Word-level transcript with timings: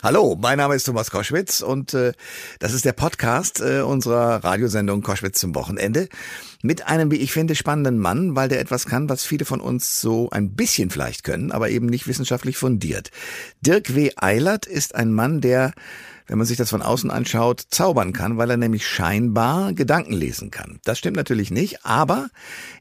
Hallo, 0.00 0.36
mein 0.40 0.58
Name 0.58 0.76
ist 0.76 0.84
Thomas 0.84 1.10
Koschwitz 1.10 1.60
und 1.60 1.92
äh, 1.92 2.12
das 2.60 2.72
ist 2.72 2.84
der 2.84 2.92
Podcast 2.92 3.60
äh, 3.60 3.80
unserer 3.80 4.44
Radiosendung 4.44 5.02
Koschwitz 5.02 5.40
zum 5.40 5.56
Wochenende 5.56 6.08
mit 6.62 6.86
einem, 6.86 7.10
wie 7.10 7.16
ich 7.16 7.32
finde, 7.32 7.54
spannenden 7.54 7.98
Mann, 7.98 8.34
weil 8.34 8.48
der 8.48 8.60
etwas 8.60 8.86
kann, 8.86 9.08
was 9.08 9.24
viele 9.24 9.44
von 9.44 9.60
uns 9.60 10.00
so 10.00 10.28
ein 10.30 10.54
bisschen 10.54 10.90
vielleicht 10.90 11.24
können, 11.24 11.52
aber 11.52 11.70
eben 11.70 11.86
nicht 11.86 12.06
wissenschaftlich 12.06 12.56
fundiert. 12.56 13.10
Dirk 13.60 13.94
W. 13.94 14.10
Eilert 14.16 14.66
ist 14.66 14.94
ein 14.94 15.12
Mann, 15.12 15.40
der 15.40 15.72
wenn 16.28 16.36
man 16.36 16.46
sich 16.46 16.58
das 16.58 16.70
von 16.70 16.82
außen 16.82 17.10
anschaut, 17.10 17.64
zaubern 17.70 18.12
kann, 18.12 18.36
weil 18.36 18.50
er 18.50 18.58
nämlich 18.58 18.86
scheinbar 18.86 19.72
Gedanken 19.72 20.12
lesen 20.12 20.50
kann. 20.50 20.78
Das 20.84 20.98
stimmt 20.98 21.16
natürlich 21.16 21.50
nicht, 21.50 21.86
aber 21.86 22.28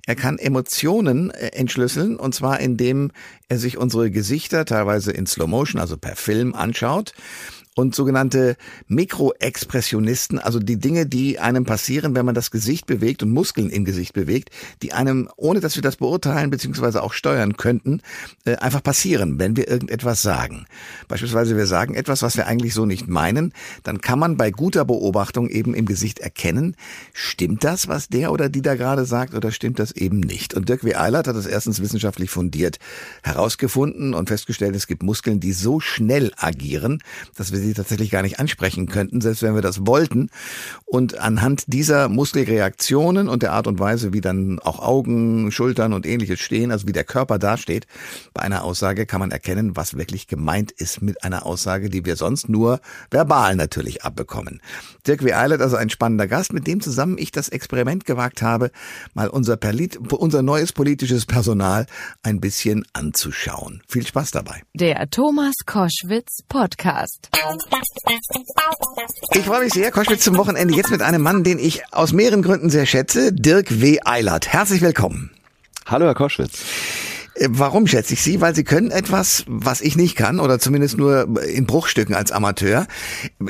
er 0.06 0.16
kann 0.16 0.38
Emotionen 0.38 1.32
äh, 1.32 1.48
entschlüsseln 1.54 2.18
und 2.18 2.36
zwar 2.36 2.60
indem 2.60 3.12
er 3.48 3.58
sich 3.58 3.78
unsere 3.78 4.12
Gesichter 4.12 4.66
teilweise 4.66 5.12
in 5.12 5.26
Slow 5.26 5.48
Motion, 5.48 5.80
also 5.80 5.98
per 5.98 6.18
Film 6.18 6.54
anschaut 6.54 7.14
und 7.78 7.94
sogenannte 7.94 8.58
Mikroexpressionisten, 8.88 10.40
also 10.40 10.58
die 10.58 10.78
Dinge, 10.78 11.06
die 11.06 11.38
einem 11.38 11.64
passieren, 11.64 12.16
wenn 12.16 12.26
man 12.26 12.34
das 12.34 12.50
Gesicht 12.50 12.88
bewegt 12.88 13.22
und 13.22 13.30
Muskeln 13.30 13.70
im 13.70 13.86
Gesicht 13.86 14.14
bewegt, 14.14 14.50
die 14.82 14.94
einem, 14.94 15.30
ohne 15.38 15.60
dass 15.60 15.76
wir 15.76 15.84
das 15.84 15.98
beurteilen 15.98 16.50
bzw. 16.50 16.98
auch 16.98 17.14
steuern 17.14 17.56
könnten, 17.56 18.02
äh, 18.46 18.56
einfach 18.56 18.82
passieren, 18.82 19.38
wenn 19.38 19.56
wir 19.56 19.68
irgendetwas 19.68 20.24
sagen. 20.24 20.66
Beispielsweise 21.08 21.56
wir 21.56 21.68
sagen 21.68 21.94
etwas, 21.94 22.24
was 22.24 22.36
wir 22.36 22.48
eigentlich 22.48 22.74
so 22.74 22.88
nicht 22.88 23.08
meinen, 23.08 23.54
dann 23.84 24.02
kann 24.02 24.18
man 24.18 24.38
bei 24.38 24.50
guter 24.50 24.84
Beobachtung 24.84 25.48
eben 25.48 25.76
im 25.76 25.86
Gesicht 25.86 26.18
erkennen, 26.18 26.76
stimmt 27.14 27.64
das, 27.64 27.88
was 27.88 28.10
der 28.10 28.32
oder 28.32 28.50
die 28.50 28.64
da 28.64 28.74
gerade 28.74 29.06
sagt 29.06 29.36
oder 29.36 29.52
stimmt 29.52 29.78
das 29.78 29.92
eben 29.92 30.20
nicht. 30.20 30.56
Und 30.56 30.68
Dirk 30.68 30.84
W. 30.84 30.96
Eilert 30.96 31.28
hat 31.28 31.36
das 31.36 31.46
erstens 31.46 31.80
wissenschaftlich 31.80 32.32
fundiert 32.32 32.80
herausgefunden 33.22 34.16
und 34.16 34.30
festgestellt, 34.30 34.76
es 34.76 34.88
gibt 34.88 35.04
Muskeln, 35.04 35.40
die 35.40 35.54
so 35.54 35.80
schnell 35.80 36.32
agieren, 36.38 37.04
dass 37.36 37.52
wir 37.52 37.67
sie 37.68 37.74
tatsächlich 37.74 38.10
gar 38.10 38.22
nicht 38.22 38.40
ansprechen 38.40 38.88
könnten, 38.88 39.22
selbst 39.22 39.44
wenn 39.44 39.56
wir 39.56 39.62
das 39.62 39.86
wollten. 39.86 40.30
Und 40.86 41.18
anhand 41.20 41.64
dieser 41.68 42.10
Muskelreaktionen 42.10 43.28
und 43.30 43.44
der 43.44 43.52
Art 43.52 43.68
und 43.68 43.80
Weise, 43.80 44.14
wie 44.14 44.22
dann 44.22 44.60
auch 44.60 44.80
Augen, 44.80 45.52
Schultern 45.52 45.94
und 45.94 46.06
ähnliches 46.06 46.40
stehen, 46.40 46.72
also 46.72 46.88
wie 46.88 46.94
der 46.94 47.04
Körper 47.04 47.38
dasteht, 47.40 47.88
bei 48.34 48.42
einer 48.42 48.64
Aussage 48.64 49.06
kann 49.06 49.20
man 49.20 49.32
erkennen, 49.32 49.76
was 49.76 49.98
wirklich 49.98 50.28
gemeint 50.28 50.72
ist 50.72 51.02
mit 51.02 51.24
einer 51.24 51.46
Aussage, 51.46 51.90
die 51.90 52.06
wir 52.06 52.16
sonst 52.16 52.50
nur 52.50 52.80
verbal 53.12 53.56
natürlich 53.56 54.04
abbekommen. 54.04 54.62
Dirk 55.06 55.24
W. 55.24 55.34
Also 55.34 55.76
ein 55.76 55.90
spannender 55.90 56.28
Gast, 56.28 56.54
mit 56.54 56.68
dem 56.68 56.82
zusammen 56.82 57.18
ich 57.18 57.32
das 57.32 57.50
Experiment 57.50 58.06
gewagt 58.06 58.42
habe, 58.42 58.72
mal 59.14 59.28
unser, 59.28 59.58
Perlit 59.58 59.98
unser 60.12 60.42
neues 60.42 60.72
politisches 60.72 61.26
Personal 61.26 61.86
ein 62.24 62.40
bisschen 62.40 62.86
anzuschauen. 62.94 63.82
Viel 63.88 64.06
Spaß 64.06 64.32
dabei. 64.32 64.62
Der 64.74 65.10
Thomas 65.10 65.56
Koschwitz 65.66 66.44
Podcast. 66.48 67.30
Ich 69.34 69.46
freue 69.46 69.64
mich 69.64 69.74
sehr, 69.74 69.92
Koschwitz 69.92 70.24
zum 70.24 70.38
Wochenende 70.38 70.76
jetzt 70.76 70.92
mit 70.92 71.02
einem 71.02 71.22
Mann, 71.22 71.44
den 71.44 71.60
ich 71.60 71.82
aus 71.92 72.14
mehreren 72.14 72.42
Gründen 72.42 72.70
sehr 72.70 72.86
schätze, 72.86 73.34
Dirk 73.34 73.82
W. 73.82 74.00
Eilert. 74.04 74.48
Herzlich 74.48 74.82
willkommen. 74.82 75.32
Hallo, 75.86 76.06
Herr 76.06 76.16
Koschwitz. 76.16 76.64
Äh, 77.36 77.48
warum 77.50 77.88
schätze 77.88 78.14
ich 78.14 78.22
Sie? 78.22 78.42
Weil 78.42 78.56
Sie 78.56 78.64
können 78.64 78.92
etwas, 78.92 79.44
was 79.48 79.82
ich 79.82 79.96
nicht 79.96 80.16
kann 80.16 80.40
oder 80.40 80.60
zumindest 80.60 80.98
nur 80.98 81.42
in 81.46 81.66
Bruchstücken 81.66 82.16
als 82.16 82.32
Amateur. 82.32 82.88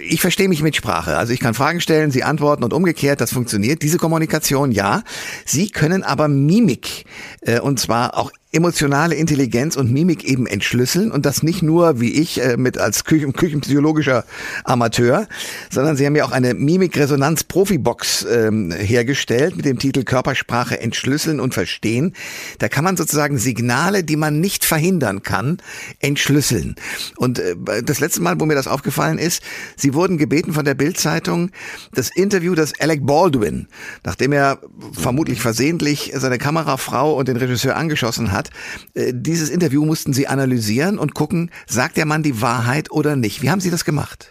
Ich 0.02 0.22
verstehe 0.22 0.50
mich 0.50 0.62
mit 0.62 0.76
Sprache. 0.76 1.18
Also 1.18 1.34
ich 1.34 1.40
kann 1.40 1.54
Fragen 1.54 1.82
stellen, 1.82 2.12
Sie 2.12 2.24
antworten 2.24 2.64
und 2.64 2.74
umgekehrt, 2.74 3.22
das 3.22 3.32
funktioniert. 3.32 3.82
Diese 3.82 3.98
Kommunikation, 3.98 4.72
ja. 4.72 5.04
Sie 5.46 5.70
können 5.70 6.04
aber 6.04 6.28
Mimik 6.28 7.06
äh, 7.42 7.60
und 7.60 7.80
zwar 7.80 8.18
auch 8.18 8.32
emotionale 8.52 9.16
Intelligenz 9.16 9.76
und 9.76 9.92
Mimik 9.92 10.24
eben 10.24 10.48
entschlüsseln 10.48 11.12
und 11.12 11.26
das 11.26 11.44
nicht 11.44 11.62
nur 11.62 12.00
wie 12.00 12.14
ich 12.14 12.42
äh, 12.42 12.56
mit 12.56 12.78
als 12.78 13.04
Küchen, 13.04 13.34
küchenpsychologischer 13.34 14.24
Amateur, 14.64 15.28
sondern 15.70 15.98
sie 15.98 16.06
haben 16.06 16.16
ja 16.16 16.24
auch 16.24 16.32
eine 16.32 16.54
Mimikresonanz-Profibox 16.54 18.26
ähm, 18.32 18.72
hergestellt 18.72 19.58
mit 19.58 19.66
dem 19.66 19.80
Titel 19.80 20.04
Körpersprache 20.04 20.80
entschlüsseln 20.80 21.42
und 21.42 21.54
verstehen. 21.54 22.14
Da 22.60 22.70
kann 22.70 22.86
man 22.86 22.96
sozusagen 22.96 23.38
Signale, 23.38 24.06
die 24.06 24.16
man 24.16 24.40
nicht 24.40 24.64
verhindern 24.64 25.24
kann, 25.24 25.58
entschlüsseln. 26.00 26.76
Und 27.18 27.40
äh, 27.40 27.56
das 27.84 28.00
letzte 28.00 28.22
Mal, 28.22 28.40
wo 28.40 28.46
mir 28.46 28.56
das 28.56 28.68
aufgefallen 28.68 29.18
ist, 29.18 29.44
sie 29.76 29.94
wurden 29.94 30.18
gebeten 30.18 30.54
von 30.54 30.64
der 30.64 30.74
Bildzeitung 30.74 31.52
das 31.92 32.10
Interview, 32.16 32.56
das 32.56 32.80
Alec 32.80 33.06
Baldwin, 33.06 33.68
nachdem 34.06 34.32
er 34.32 34.60
vermutlich 34.94 35.42
versehentlich 35.42 36.14
seine 36.16 36.38
Kamerafrau 36.38 37.14
und 37.14 37.28
den 37.28 37.36
Regisseur 37.36 37.76
angeschossen 37.76 38.32
hat, 38.32 38.37
hat. 38.38 38.50
Äh, 38.94 39.12
dieses 39.14 39.50
Interview 39.50 39.84
mussten 39.84 40.14
Sie 40.14 40.28
analysieren 40.28 40.98
und 40.98 41.14
gucken, 41.14 41.52
sagt 41.66 41.98
der 41.98 42.06
Mann 42.06 42.24
die 42.24 42.42
Wahrheit 42.42 42.92
oder 42.92 43.18
nicht. 43.18 43.42
Wie 43.42 43.50
haben 43.50 43.60
Sie 43.60 43.72
das 43.72 43.84
gemacht? 43.84 44.30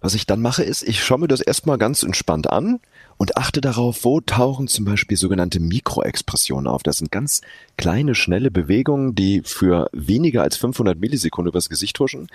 Was 0.00 0.14
ich 0.14 0.26
dann 0.26 0.40
mache, 0.40 0.64
ist, 0.64 0.82
ich 0.82 1.02
schaue 1.02 1.20
mir 1.20 1.28
das 1.28 1.40
erstmal 1.40 1.78
ganz 1.78 2.02
entspannt 2.02 2.50
an 2.50 2.80
und 3.16 3.36
achte 3.36 3.60
darauf, 3.60 4.04
wo 4.04 4.20
tauchen 4.20 4.66
zum 4.66 4.84
Beispiel 4.84 5.16
sogenannte 5.16 5.60
Mikroexpressionen 5.60 6.66
auf. 6.66 6.82
Das 6.82 6.98
sind 6.98 7.12
ganz 7.12 7.40
kleine, 7.76 8.16
schnelle 8.16 8.50
Bewegungen, 8.50 9.14
die 9.14 9.42
für 9.44 9.88
weniger 9.92 10.42
als 10.42 10.56
500 10.56 10.98
Millisekunden 10.98 11.50
übers 11.50 11.68
Gesicht 11.68 12.00
huschen. 12.00 12.26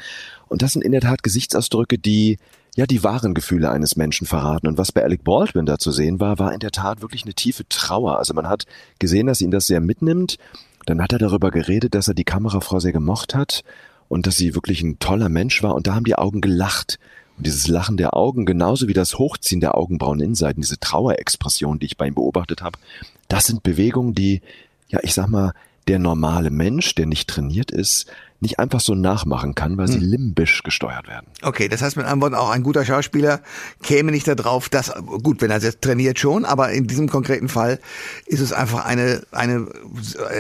Und 0.48 0.62
das 0.62 0.74
sind 0.74 0.84
in 0.84 0.94
der 0.94 1.02
Tat 1.02 1.24
Gesichtsausdrücke, 1.24 1.98
die 1.98 2.38
ja 2.78 2.86
die 2.86 3.04
wahren 3.04 3.34
Gefühle 3.34 3.70
eines 3.70 3.98
Menschen 3.98 4.28
verraten. 4.28 4.68
Und 4.68 4.78
was 4.78 4.94
bei 4.94 5.04
Alec 5.04 5.26
Baldwin 5.26 5.66
da 5.66 5.78
zu 5.78 5.92
sehen 5.92 6.22
war, 6.22 6.40
war 6.40 6.54
in 6.54 6.60
der 6.60 6.72
Tat 6.72 7.02
wirklich 7.02 7.24
eine 7.24 7.34
tiefe 7.34 7.68
Trauer. 7.68 8.18
Also 8.18 8.34
man 8.34 8.48
hat 8.48 8.66
gesehen, 9.00 9.28
dass 9.28 9.42
ihn 9.42 9.52
das 9.52 9.68
sehr 9.68 9.82
mitnimmt 9.82 10.38
dann 10.88 11.02
hat 11.02 11.12
er 11.12 11.20
darüber 11.20 11.52
geredet, 11.52 11.96
dass 11.96 12.08
er 12.08 12.14
die 12.14 12.24
Kamerafrau 12.24 12.80
sehr 12.80 12.94
gemocht 12.94 13.36
hat 13.36 13.64
und 14.08 14.26
dass 14.26 14.38
sie 14.38 14.56
wirklich 14.56 14.82
ein 14.82 15.00
toller 15.00 15.30
Mensch 15.30 15.62
war. 15.62 15.76
Und 15.76 15.86
da 15.86 15.96
haben 15.96 16.06
die 16.06 16.16
Augen 16.16 16.42
gelacht. 16.42 16.98
Und 17.38 17.46
dieses 17.46 17.68
Lachen 17.68 17.98
der 17.98 18.16
Augen, 18.16 18.46
genauso 18.46 18.88
wie 18.88 18.94
das 18.94 19.20
Hochziehen 19.20 19.60
der 19.60 19.78
Augenbrauen-Innenseiten, 19.78 20.62
diese 20.62 20.80
Trauerexpression, 20.80 21.78
die 21.78 21.88
ich 21.88 21.98
bei 21.98 22.08
ihm 22.08 22.16
beobachtet 22.16 22.62
habe, 22.62 22.80
das 23.28 23.46
sind 23.46 23.64
Bewegungen, 23.64 24.16
die, 24.16 24.42
ja, 24.88 25.00
ich 25.04 25.14
sag 25.14 25.28
mal, 25.28 25.54
der 25.88 26.00
normale 26.00 26.50
Mensch, 26.50 26.96
der 26.96 27.06
nicht 27.06 27.30
trainiert 27.30 27.72
ist, 27.72 28.08
nicht 28.40 28.60
einfach 28.60 28.80
so 28.80 28.94
nachmachen 28.94 29.56
kann, 29.56 29.78
weil 29.78 29.88
sie 29.88 30.00
hm. 30.00 30.10
limbisch 30.10 30.62
gesteuert 30.64 31.08
werden. 31.08 31.28
Okay, 31.42 31.68
das 31.68 31.82
heißt 31.82 31.98
mit 31.98 32.06
anderen 32.06 32.22
Worten, 32.22 32.36
auch 32.36 32.50
ein 32.50 32.64
guter 32.64 32.86
Schauspieler 32.86 33.42
käme 33.82 34.12
nicht 34.12 34.28
darauf, 34.28 34.70
dass, 34.70 34.94
gut, 35.24 35.42
wenn 35.42 35.50
er 35.50 35.60
jetzt 35.60 35.82
trainiert 35.82 36.20
schon, 36.20 36.46
aber 36.46 36.72
in 36.72 36.88
diesem 36.88 37.10
konkreten 37.10 37.50
Fall 37.50 37.80
ist 38.26 38.42
es 38.42 38.54
einfach 38.54 38.86
eine, 38.86 39.24
eine, 39.32 39.68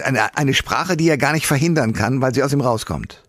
eine, 0.04 0.38
eine 0.38 0.54
Sprache, 0.54 0.96
die 0.96 1.10
er 1.10 1.18
gar 1.18 1.34
nicht 1.34 1.48
verhindern 1.48 1.94
kann, 1.94 2.22
weil 2.22 2.34
sie 2.34 2.44
aus 2.44 2.54
ihm 2.54 2.62
rauskommt. 2.62 3.24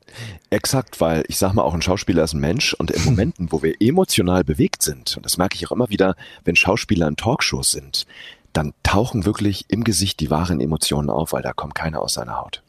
Exakt, 0.50 1.00
weil 1.00 1.24
ich 1.28 1.38
sag 1.38 1.52
mal, 1.52 1.62
auch 1.62 1.74
ein 1.74 1.82
Schauspieler 1.82 2.24
ist 2.24 2.32
ein 2.32 2.40
Mensch 2.40 2.74
und 2.74 2.90
in 2.90 3.04
Momenten, 3.04 3.52
wo 3.52 3.62
wir 3.62 3.74
emotional 3.80 4.44
bewegt 4.44 4.82
sind, 4.82 5.16
und 5.16 5.24
das 5.24 5.36
merke 5.36 5.54
ich 5.56 5.66
auch 5.66 5.72
immer 5.72 5.90
wieder, 5.90 6.16
wenn 6.44 6.56
Schauspieler 6.56 7.06
in 7.06 7.16
Talkshows 7.16 7.70
sind, 7.70 8.06
dann 8.58 8.74
tauchen 8.82 9.24
wirklich 9.24 9.66
im 9.69 9.84
Gesicht 9.84 10.19
die 10.19 10.30
wahren 10.30 10.60
Emotionen 10.60 11.10
auf, 11.10 11.32
weil 11.32 11.42
da 11.42 11.52
kommt 11.52 11.76
keiner 11.76 12.02
aus 12.02 12.14
seiner 12.14 12.41
Haut. 12.41 12.62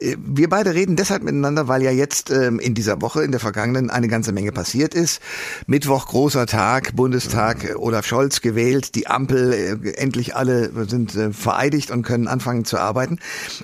Äh, 0.00 0.16
wir 0.18 0.48
beide 0.48 0.74
reden 0.74 0.96
deshalb 0.96 1.22
miteinander, 1.22 1.68
weil 1.68 1.82
ja 1.82 1.92
jetzt 1.92 2.30
ähm, 2.30 2.58
in 2.58 2.74
dieser 2.74 3.00
Woche, 3.00 3.22
in 3.22 3.30
der 3.30 3.40
vergangenen, 3.40 3.90
eine 3.90 4.08
ganze 4.08 4.32
Menge 4.32 4.50
passiert 4.50 4.94
ist. 4.94 5.20
Mittwoch 5.66 6.06
großer 6.06 6.46
Tag, 6.46 6.96
Bundestag, 6.96 7.64
äh, 7.64 7.74
Olaf 7.74 8.06
Scholz 8.06 8.40
gewählt, 8.40 8.94
die 8.96 9.06
Ampel, 9.06 9.52
äh, 9.52 9.90
endlich 9.92 10.34
alle 10.34 10.70
sind 10.88 11.14
äh, 11.14 11.32
vereidigt 11.32 11.90
und 11.90 12.02
können 12.02 12.26
anfangen 12.26 12.64
zu 12.64 12.78
arbeiten. 12.78 13.20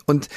Und 0.06 0.28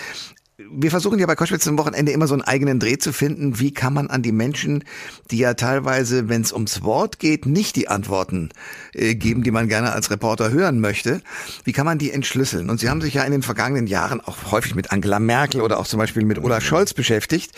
wir 0.71 0.91
versuchen 0.91 1.19
ja 1.19 1.25
bei 1.25 1.35
Koschwitz 1.35 1.67
am 1.67 1.77
Wochenende 1.77 2.11
immer 2.11 2.27
so 2.27 2.33
einen 2.33 2.41
eigenen 2.41 2.79
Dreh 2.79 2.97
zu 2.97 3.13
finden. 3.13 3.59
Wie 3.59 3.71
kann 3.71 3.93
man 3.93 4.07
an 4.07 4.21
die 4.21 4.31
Menschen, 4.31 4.83
die 5.31 5.37
ja 5.37 5.53
teilweise, 5.53 6.27
wenn 6.27 6.41
es 6.41 6.51
ums 6.51 6.83
Wort 6.83 7.19
geht, 7.19 7.45
nicht 7.45 7.75
die 7.75 7.87
Antworten 7.87 8.49
äh, 8.93 9.15
geben, 9.15 9.43
die 9.43 9.51
man 9.51 9.69
gerne 9.69 9.93
als 9.93 10.11
Reporter 10.11 10.51
hören 10.51 10.79
möchte, 10.81 11.21
wie 11.63 11.71
kann 11.71 11.85
man 11.85 11.97
die 11.97 12.11
entschlüsseln? 12.11 12.69
Und 12.69 12.79
Sie 12.79 12.89
haben 12.89 13.01
sich 13.01 13.13
ja 13.13 13.23
in 13.23 13.31
den 13.31 13.41
vergangenen 13.41 13.87
Jahren 13.87 14.19
auch 14.19 14.51
häufig 14.51 14.75
mit 14.75 14.91
Angela 14.91 15.19
Merkel 15.19 15.61
oder 15.61 15.79
auch 15.79 15.87
zum 15.87 15.99
Beispiel 15.99 16.25
mit 16.25 16.39
Olaf 16.39 16.63
Scholz 16.63 16.93
beschäftigt, 16.93 17.51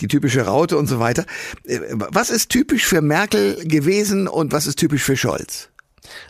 die 0.00 0.08
typische 0.08 0.42
Raute 0.42 0.76
und 0.76 0.86
so 0.86 1.00
weiter. 1.00 1.24
Äh, 1.64 1.80
was 1.92 2.28
ist 2.28 2.50
typisch 2.50 2.84
für 2.84 3.00
Merkel 3.00 3.66
gewesen 3.66 4.28
und 4.28 4.52
was 4.52 4.66
ist 4.66 4.78
typisch 4.78 5.02
für 5.02 5.16
Scholz? 5.16 5.70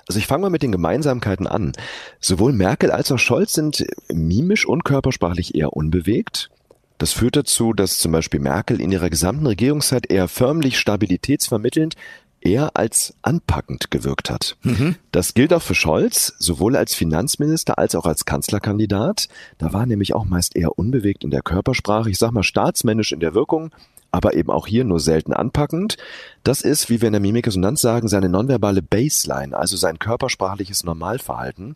Also 0.08 0.18
ich 0.18 0.26
fange 0.26 0.42
mal 0.42 0.50
mit 0.50 0.62
den 0.62 0.72
Gemeinsamkeiten 0.72 1.46
an. 1.46 1.72
Sowohl 2.20 2.52
Merkel 2.52 2.90
als 2.90 3.10
auch 3.12 3.18
Scholz 3.18 3.52
sind 3.52 3.84
mimisch 4.12 4.66
und 4.66 4.84
körpersprachlich 4.84 5.54
eher 5.54 5.72
unbewegt. 5.72 6.50
Das 6.98 7.12
führt 7.12 7.36
dazu, 7.36 7.72
dass 7.72 7.98
zum 7.98 8.12
Beispiel 8.12 8.40
Merkel 8.40 8.80
in 8.80 8.92
ihrer 8.92 9.10
gesamten 9.10 9.46
Regierungszeit 9.46 10.10
eher 10.10 10.28
förmlich 10.28 10.78
stabilitätsvermittelnd, 10.78 11.96
eher 12.44 12.76
als 12.76 13.14
anpackend 13.22 13.90
gewirkt 13.90 14.30
hat. 14.30 14.56
Mhm. 14.62 14.96
Das 15.10 15.34
gilt 15.34 15.52
auch 15.52 15.62
für 15.62 15.74
Scholz, 15.74 16.34
sowohl 16.38 16.76
als 16.76 16.94
Finanzminister 16.94 17.78
als 17.78 17.94
auch 17.94 18.04
als 18.04 18.26
Kanzlerkandidat. 18.26 19.28
Da 19.58 19.72
war 19.72 19.86
nämlich 19.86 20.14
auch 20.14 20.26
meist 20.26 20.54
eher 20.54 20.78
unbewegt 20.78 21.24
in 21.24 21.30
der 21.30 21.42
Körpersprache, 21.42 22.10
ich 22.10 22.18
sag 22.18 22.32
mal 22.32 22.42
staatsmännisch 22.42 23.12
in 23.12 23.20
der 23.20 23.34
Wirkung, 23.34 23.70
aber 24.14 24.34
eben 24.34 24.50
auch 24.50 24.68
hier 24.68 24.84
nur 24.84 25.00
selten 25.00 25.32
anpackend. 25.32 25.96
Das 26.44 26.60
ist, 26.60 26.88
wie 26.88 27.00
wir 27.00 27.08
in 27.08 27.14
der 27.14 27.20
Mimikresonanz 27.20 27.80
sagen, 27.80 28.06
seine 28.06 28.28
nonverbale 28.28 28.80
Baseline, 28.80 29.56
also 29.56 29.76
sein 29.76 29.98
körpersprachliches 29.98 30.84
Normalverhalten. 30.84 31.74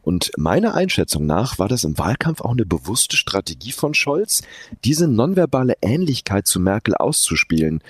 Und 0.00 0.30
meiner 0.36 0.74
Einschätzung 0.74 1.26
nach 1.26 1.58
war 1.58 1.66
das 1.66 1.82
im 1.82 1.98
Wahlkampf 1.98 2.40
auch 2.40 2.52
eine 2.52 2.64
bewusste 2.66 3.16
Strategie 3.16 3.72
von 3.72 3.94
Scholz, 3.94 4.42
diese 4.84 5.08
nonverbale 5.08 5.74
Ähnlichkeit 5.82 6.46
zu 6.46 6.60
Merkel 6.60 6.94
auszuspielen. 6.94 7.82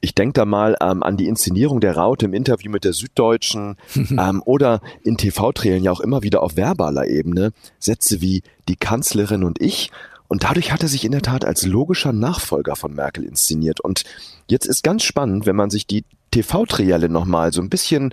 Ich 0.00 0.14
denke 0.14 0.32
da 0.32 0.46
mal 0.46 0.74
ähm, 0.80 1.02
an 1.02 1.18
die 1.18 1.28
Inszenierung 1.28 1.80
der 1.80 1.96
Raute 1.96 2.24
im 2.24 2.32
Interview 2.32 2.70
mit 2.70 2.84
der 2.84 2.94
Süddeutschen 2.94 3.76
ähm, 3.94 4.42
oder 4.46 4.80
in 5.02 5.18
TV-Trälen 5.18 5.84
ja 5.84 5.92
auch 5.92 6.00
immer 6.00 6.22
wieder 6.22 6.42
auf 6.42 6.56
verbaler 6.56 7.06
Ebene 7.08 7.52
Sätze 7.78 8.22
wie 8.22 8.42
die 8.68 8.76
Kanzlerin 8.76 9.44
und 9.44 9.60
ich. 9.60 9.90
Und 10.34 10.42
dadurch 10.42 10.72
hat 10.72 10.82
er 10.82 10.88
sich 10.88 11.04
in 11.04 11.12
der 11.12 11.22
Tat 11.22 11.44
als 11.44 11.64
logischer 11.64 12.12
Nachfolger 12.12 12.74
von 12.74 12.92
Merkel 12.92 13.22
inszeniert. 13.22 13.78
Und 13.78 14.02
jetzt 14.48 14.66
ist 14.66 14.82
ganz 14.82 15.04
spannend, 15.04 15.46
wenn 15.46 15.54
man 15.54 15.70
sich 15.70 15.86
die 15.86 16.04
TV-Trielle 16.32 17.08
nochmal 17.08 17.52
so 17.52 17.62
ein 17.62 17.70
bisschen 17.70 18.12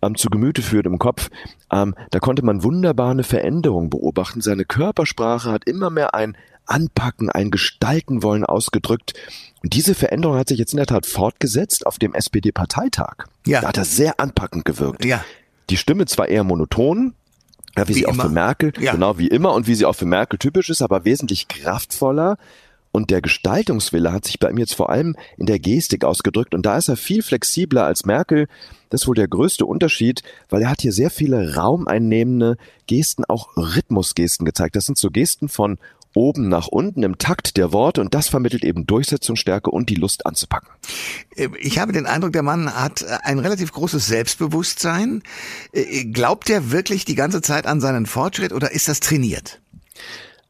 ähm, 0.00 0.14
zu 0.14 0.30
Gemüte 0.30 0.62
führt 0.62 0.86
im 0.86 1.00
Kopf, 1.00 1.28
ähm, 1.72 1.96
da 2.12 2.20
konnte 2.20 2.44
man 2.44 2.62
wunderbar 2.62 3.10
eine 3.10 3.24
Veränderung 3.24 3.90
beobachten. 3.90 4.42
Seine 4.42 4.64
Körpersprache 4.64 5.50
hat 5.50 5.64
immer 5.64 5.90
mehr 5.90 6.14
ein 6.14 6.36
Anpacken, 6.66 7.30
ein 7.30 7.50
Gestalten 7.50 8.22
wollen 8.22 8.44
ausgedrückt. 8.44 9.14
Und 9.64 9.74
diese 9.74 9.96
Veränderung 9.96 10.36
hat 10.36 10.46
sich 10.46 10.60
jetzt 10.60 10.72
in 10.72 10.76
der 10.76 10.86
Tat 10.86 11.04
fortgesetzt 11.04 11.84
auf 11.84 11.98
dem 11.98 12.14
SPD-Parteitag. 12.14 13.24
Ja. 13.44 13.62
Da 13.62 13.66
hat 13.66 13.76
er 13.76 13.84
sehr 13.84 14.20
anpackend 14.20 14.64
gewirkt. 14.64 15.04
Ja. 15.04 15.24
Die 15.68 15.78
Stimme 15.78 16.06
zwar 16.06 16.28
eher 16.28 16.44
monoton, 16.44 17.14
ja, 17.76 17.84
wie, 17.84 17.88
wie 17.88 17.94
sie 17.94 18.02
immer. 18.02 18.12
auch 18.12 18.26
für 18.28 18.32
Merkel, 18.32 18.72
ja. 18.80 18.92
genau 18.92 19.18
wie 19.18 19.28
immer 19.28 19.52
und 19.52 19.66
wie 19.66 19.74
sie 19.74 19.84
auch 19.84 19.94
für 19.94 20.06
Merkel 20.06 20.38
typisch 20.38 20.70
ist, 20.70 20.82
aber 20.82 21.04
wesentlich 21.04 21.48
kraftvoller. 21.48 22.38
Und 22.96 23.10
der 23.10 23.20
Gestaltungswille 23.20 24.10
hat 24.10 24.24
sich 24.24 24.38
bei 24.38 24.48
ihm 24.48 24.56
jetzt 24.56 24.74
vor 24.74 24.88
allem 24.88 25.16
in 25.36 25.44
der 25.44 25.58
Gestik 25.58 26.02
ausgedrückt. 26.02 26.54
Und 26.54 26.64
da 26.64 26.78
ist 26.78 26.88
er 26.88 26.96
viel 26.96 27.22
flexibler 27.22 27.84
als 27.84 28.06
Merkel. 28.06 28.48
Das 28.88 29.02
ist 29.02 29.06
wohl 29.06 29.14
der 29.14 29.28
größte 29.28 29.66
Unterschied, 29.66 30.22
weil 30.48 30.62
er 30.62 30.70
hat 30.70 30.80
hier 30.80 30.92
sehr 30.92 31.10
viele 31.10 31.56
raumeinnehmende 31.56 32.56
Gesten, 32.86 33.26
auch 33.26 33.54
Rhythmusgesten 33.54 34.46
gezeigt. 34.46 34.76
Das 34.76 34.86
sind 34.86 34.96
so 34.96 35.10
Gesten 35.10 35.50
von 35.50 35.76
oben 36.16 36.48
nach 36.48 36.66
unten 36.66 37.02
im 37.02 37.18
Takt 37.18 37.56
der 37.56 37.72
Worte 37.72 38.00
und 38.00 38.14
das 38.14 38.28
vermittelt 38.28 38.64
eben 38.64 38.86
Durchsetzungsstärke 38.86 39.70
und 39.70 39.90
die 39.90 39.94
Lust 39.94 40.26
anzupacken. 40.26 40.68
Ich 41.60 41.78
habe 41.78 41.92
den 41.92 42.06
Eindruck, 42.06 42.32
der 42.32 42.42
Mann 42.42 42.74
hat 42.74 43.04
ein 43.22 43.38
relativ 43.38 43.72
großes 43.72 44.06
Selbstbewusstsein. 44.06 45.22
Glaubt 46.12 46.50
er 46.50 46.72
wirklich 46.72 47.04
die 47.04 47.14
ganze 47.14 47.42
Zeit 47.42 47.66
an 47.66 47.80
seinen 47.80 48.06
Fortschritt 48.06 48.52
oder 48.52 48.72
ist 48.72 48.88
das 48.88 49.00
trainiert? 49.00 49.60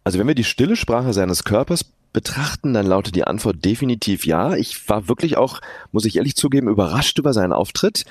Also 0.05 0.19
wenn 0.19 0.29
wir 0.29 0.37
die 0.37 0.45
stille 0.45 0.77
Sprache 0.77 1.13
seines 1.13 1.45
Körpers 1.45 1.85
betrachten, 2.13 2.73
dann 2.73 2.87
lautet 2.87 3.17
die 3.17 3.25
Antwort 3.25 3.65
definitiv 3.65 4.25
ja. 4.25 4.55
Ich 4.55 4.89
war 4.89 5.09
wirklich 5.09 5.37
auch, 5.37 5.61
muss 5.91 6.05
ich 6.05 6.17
ehrlich 6.17 6.37
zugeben, 6.37 6.69
überrascht 6.69 7.19
über 7.19 7.33
seinen 7.33 7.53
Auftritt 7.53 8.05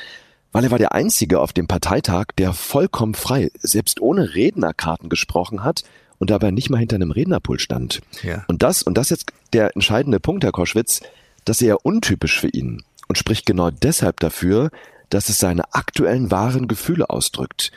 weil 0.51 0.63
er 0.63 0.71
war 0.71 0.77
der 0.77 0.93
Einzige 0.93 1.41
auf 1.41 1.51
dem 1.51 1.67
Parteitag, 1.67 2.27
der 2.37 2.53
vollkommen 2.53 3.13
frei, 3.13 3.51
selbst 3.59 3.99
ohne 3.99 4.35
Rednerkarten 4.35 5.09
gesprochen 5.09 5.65
hat 5.65 5.83
und 6.19 6.29
dabei 6.29 6.51
nicht 6.51 6.69
mal 6.69 6.77
hinter 6.77 6.95
einem 6.95 7.11
Rednerpult 7.11 7.61
stand. 7.61 8.01
Ja. 8.23 8.43
Und 8.47 8.63
das, 8.63 8.83
und 8.83 8.97
das 8.97 9.07
ist 9.07 9.11
jetzt 9.11 9.33
der 9.53 9.75
entscheidende 9.75 10.19
Punkt, 10.19 10.43
Herr 10.43 10.51
Koschwitz, 10.51 11.01
das 11.45 11.61
ist 11.61 11.67
eher 11.67 11.85
untypisch 11.85 12.39
für 12.39 12.49
ihn 12.49 12.83
und 13.07 13.17
spricht 13.17 13.45
genau 13.45 13.69
deshalb 13.71 14.19
dafür, 14.19 14.71
dass 15.09 15.29
es 15.29 15.39
seine 15.39 15.73
aktuellen 15.73 16.31
wahren 16.31 16.67
Gefühle 16.67 17.09
ausdrückt. 17.09 17.71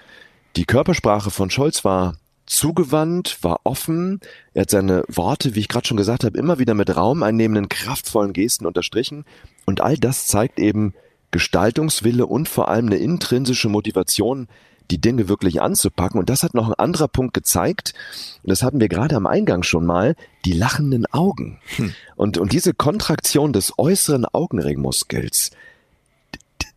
Die 0.57 0.65
Körpersprache 0.65 1.31
von 1.31 1.51
Scholz 1.51 1.85
war 1.85 2.17
zugewandt, 2.47 3.39
war 3.43 3.61
offen. 3.65 4.21
Er 4.55 4.63
hat 4.63 4.71
seine 4.71 5.05
Worte, 5.09 5.55
wie 5.55 5.61
ich 5.61 5.69
gerade 5.69 5.87
schon 5.87 5.97
gesagt 5.97 6.25
habe, 6.25 6.39
immer 6.39 6.59
wieder 6.59 6.75
mit 6.75 6.95
raumeinnehmenden, 6.97 7.69
kraftvollen 7.69 8.33
Gesten 8.33 8.67
unterstrichen. 8.67 9.25
Und 9.67 9.81
all 9.81 9.97
das 9.97 10.27
zeigt 10.27 10.59
eben 10.59 10.95
Gestaltungswille 11.31 12.27
und 12.27 12.49
vor 12.49 12.69
allem 12.69 12.87
eine 12.87 12.97
intrinsische 12.97 13.69
Motivation, 13.69 14.49
die 14.91 15.01
Dinge 15.01 15.29
wirklich 15.29 15.61
anzupacken. 15.61 16.19
Und 16.19 16.31
das 16.31 16.43
hat 16.43 16.55
noch 16.55 16.69
ein 16.69 16.75
anderer 16.75 17.09
Punkt 17.09 17.35
gezeigt, 17.35 17.95
und 18.43 18.51
das 18.51 18.63
hatten 18.63 18.81
wir 18.81 18.89
gerade 18.89 19.17
am 19.17 19.27
Eingang 19.27 19.63
schon 19.63 19.87
mal, 19.87 20.17
die 20.45 20.53
lachenden 20.53 21.07
Augen. 21.07 21.59
Hm. 21.77 21.95
Und, 22.17 22.39
und 22.39 22.53
diese 22.53 22.75
Kontraktion 22.75 23.53
des 23.53 23.75
äußeren 23.79 24.25
Augenringmuskels, 24.25 25.51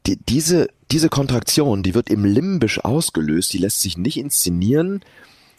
die, 0.07 0.17
diese, 0.17 0.67
diese 0.91 1.09
Kontraktion, 1.09 1.83
die 1.83 1.93
wird 1.93 2.09
im 2.09 2.25
limbisch 2.25 2.83
ausgelöst, 2.83 3.53
die 3.53 3.59
lässt 3.59 3.81
sich 3.81 3.97
nicht 3.97 4.17
inszenieren. 4.17 5.01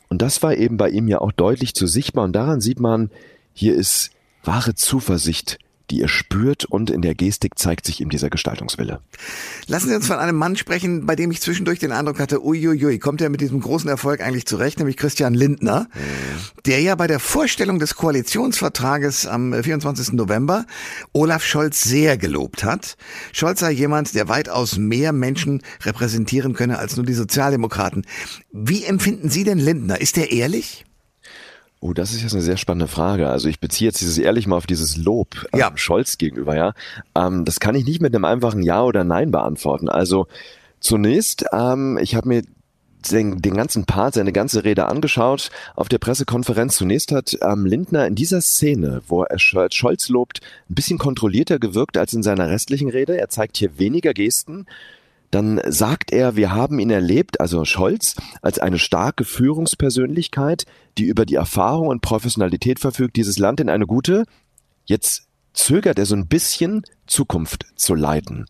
Und 0.08 0.20
das 0.20 0.42
war 0.42 0.54
eben 0.54 0.76
bei 0.76 0.90
ihm 0.90 1.08
ja 1.08 1.20
auch 1.20 1.32
deutlich 1.32 1.74
zu 1.74 1.86
sichtbar. 1.86 2.24
Und 2.24 2.32
daran 2.32 2.60
sieht 2.60 2.80
man, 2.80 3.10
hier 3.54 3.74
ist 3.74 4.10
wahre 4.44 4.74
Zuversicht 4.74 5.58
die 5.92 6.00
ihr 6.00 6.08
spürt 6.08 6.64
und 6.64 6.90
in 6.90 7.02
der 7.02 7.14
Gestik 7.14 7.58
zeigt 7.58 7.84
sich 7.84 8.00
ihm 8.00 8.08
dieser 8.08 8.30
Gestaltungswille. 8.30 9.00
Lassen 9.66 9.88
Sie 9.88 9.94
uns 9.94 10.06
von 10.06 10.18
einem 10.18 10.36
Mann 10.36 10.56
sprechen, 10.56 11.06
bei 11.06 11.14
dem 11.14 11.30
ich 11.30 11.40
zwischendurch 11.40 11.78
den 11.78 11.92
Eindruck 11.92 12.18
hatte, 12.18 12.42
uiuiui, 12.44 12.98
kommt 12.98 13.20
er 13.20 13.28
mit 13.28 13.42
diesem 13.42 13.60
großen 13.60 13.88
Erfolg 13.88 14.22
eigentlich 14.22 14.46
zurecht, 14.46 14.78
nämlich 14.78 14.96
Christian 14.96 15.34
Lindner, 15.34 15.88
mhm. 15.94 16.62
der 16.64 16.80
ja 16.80 16.94
bei 16.94 17.06
der 17.06 17.20
Vorstellung 17.20 17.78
des 17.78 17.94
Koalitionsvertrages 17.94 19.26
am 19.26 19.52
24. 19.52 20.14
November 20.14 20.66
Olaf 21.12 21.44
Scholz 21.44 21.82
sehr 21.82 22.16
gelobt 22.16 22.64
hat. 22.64 22.96
Scholz 23.32 23.60
sei 23.60 23.72
jemand, 23.72 24.14
der 24.14 24.28
weitaus 24.28 24.78
mehr 24.78 25.12
Menschen 25.12 25.62
repräsentieren 25.82 26.54
könne 26.54 26.78
als 26.78 26.96
nur 26.96 27.04
die 27.04 27.12
Sozialdemokraten. 27.12 28.06
Wie 28.50 28.84
empfinden 28.84 29.28
Sie 29.28 29.44
denn 29.44 29.58
Lindner? 29.58 30.00
Ist 30.00 30.16
er 30.16 30.32
ehrlich? 30.32 30.86
Oh, 31.84 31.92
das 31.92 32.12
ist 32.12 32.22
jetzt 32.22 32.32
eine 32.32 32.42
sehr 32.42 32.58
spannende 32.58 32.86
Frage. 32.86 33.28
Also 33.28 33.48
ich 33.48 33.58
beziehe 33.58 33.88
jetzt 33.88 34.00
dieses 34.00 34.16
ehrlich 34.16 34.46
mal 34.46 34.56
auf 34.56 34.68
dieses 34.68 34.96
Lob 34.96 35.48
ähm, 35.52 35.58
ja. 35.58 35.72
Scholz 35.74 36.16
gegenüber, 36.16 36.54
ja. 36.54 36.74
Ähm, 37.16 37.44
das 37.44 37.58
kann 37.58 37.74
ich 37.74 37.84
nicht 37.84 38.00
mit 38.00 38.14
einem 38.14 38.24
einfachen 38.24 38.62
Ja 38.62 38.84
oder 38.84 39.02
Nein 39.02 39.32
beantworten. 39.32 39.88
Also 39.88 40.28
zunächst, 40.78 41.44
ähm, 41.52 41.98
ich 42.00 42.14
habe 42.14 42.28
mir 42.28 42.42
den, 43.10 43.42
den 43.42 43.54
ganzen 43.54 43.84
Part, 43.84 44.14
seine 44.14 44.30
ganze 44.30 44.62
Rede 44.62 44.86
angeschaut 44.86 45.50
auf 45.74 45.88
der 45.88 45.98
Pressekonferenz. 45.98 46.76
Zunächst 46.76 47.10
hat 47.10 47.36
ähm, 47.42 47.66
Lindner 47.66 48.06
in 48.06 48.14
dieser 48.14 48.42
Szene, 48.42 49.02
wo 49.08 49.24
er 49.24 49.40
Scholz 49.40 50.08
lobt, 50.08 50.38
ein 50.70 50.76
bisschen 50.76 50.98
kontrollierter 50.98 51.58
gewirkt 51.58 51.96
als 51.96 52.12
in 52.12 52.22
seiner 52.22 52.48
restlichen 52.48 52.90
Rede. 52.90 53.18
Er 53.18 53.28
zeigt 53.28 53.56
hier 53.56 53.76
weniger 53.80 54.14
Gesten, 54.14 54.66
dann 55.32 55.60
sagt 55.66 56.12
er, 56.12 56.36
wir 56.36 56.52
haben 56.52 56.78
ihn 56.78 56.90
erlebt, 56.90 57.40
also 57.40 57.64
Scholz, 57.64 58.16
als 58.42 58.58
eine 58.58 58.78
starke 58.78 59.24
Führungspersönlichkeit, 59.24 60.66
die 60.98 61.04
über 61.04 61.24
die 61.24 61.36
Erfahrung 61.36 61.88
und 61.88 62.02
Professionalität 62.02 62.78
verfügt, 62.78 63.16
dieses 63.16 63.38
Land 63.38 63.58
in 63.58 63.70
eine 63.70 63.86
gute, 63.86 64.24
jetzt 64.84 65.26
zögert 65.54 65.98
er 65.98 66.06
so 66.06 66.14
ein 66.14 66.28
bisschen, 66.28 66.82
Zukunft 67.06 67.66
zu 67.76 67.94
leiten. 67.94 68.46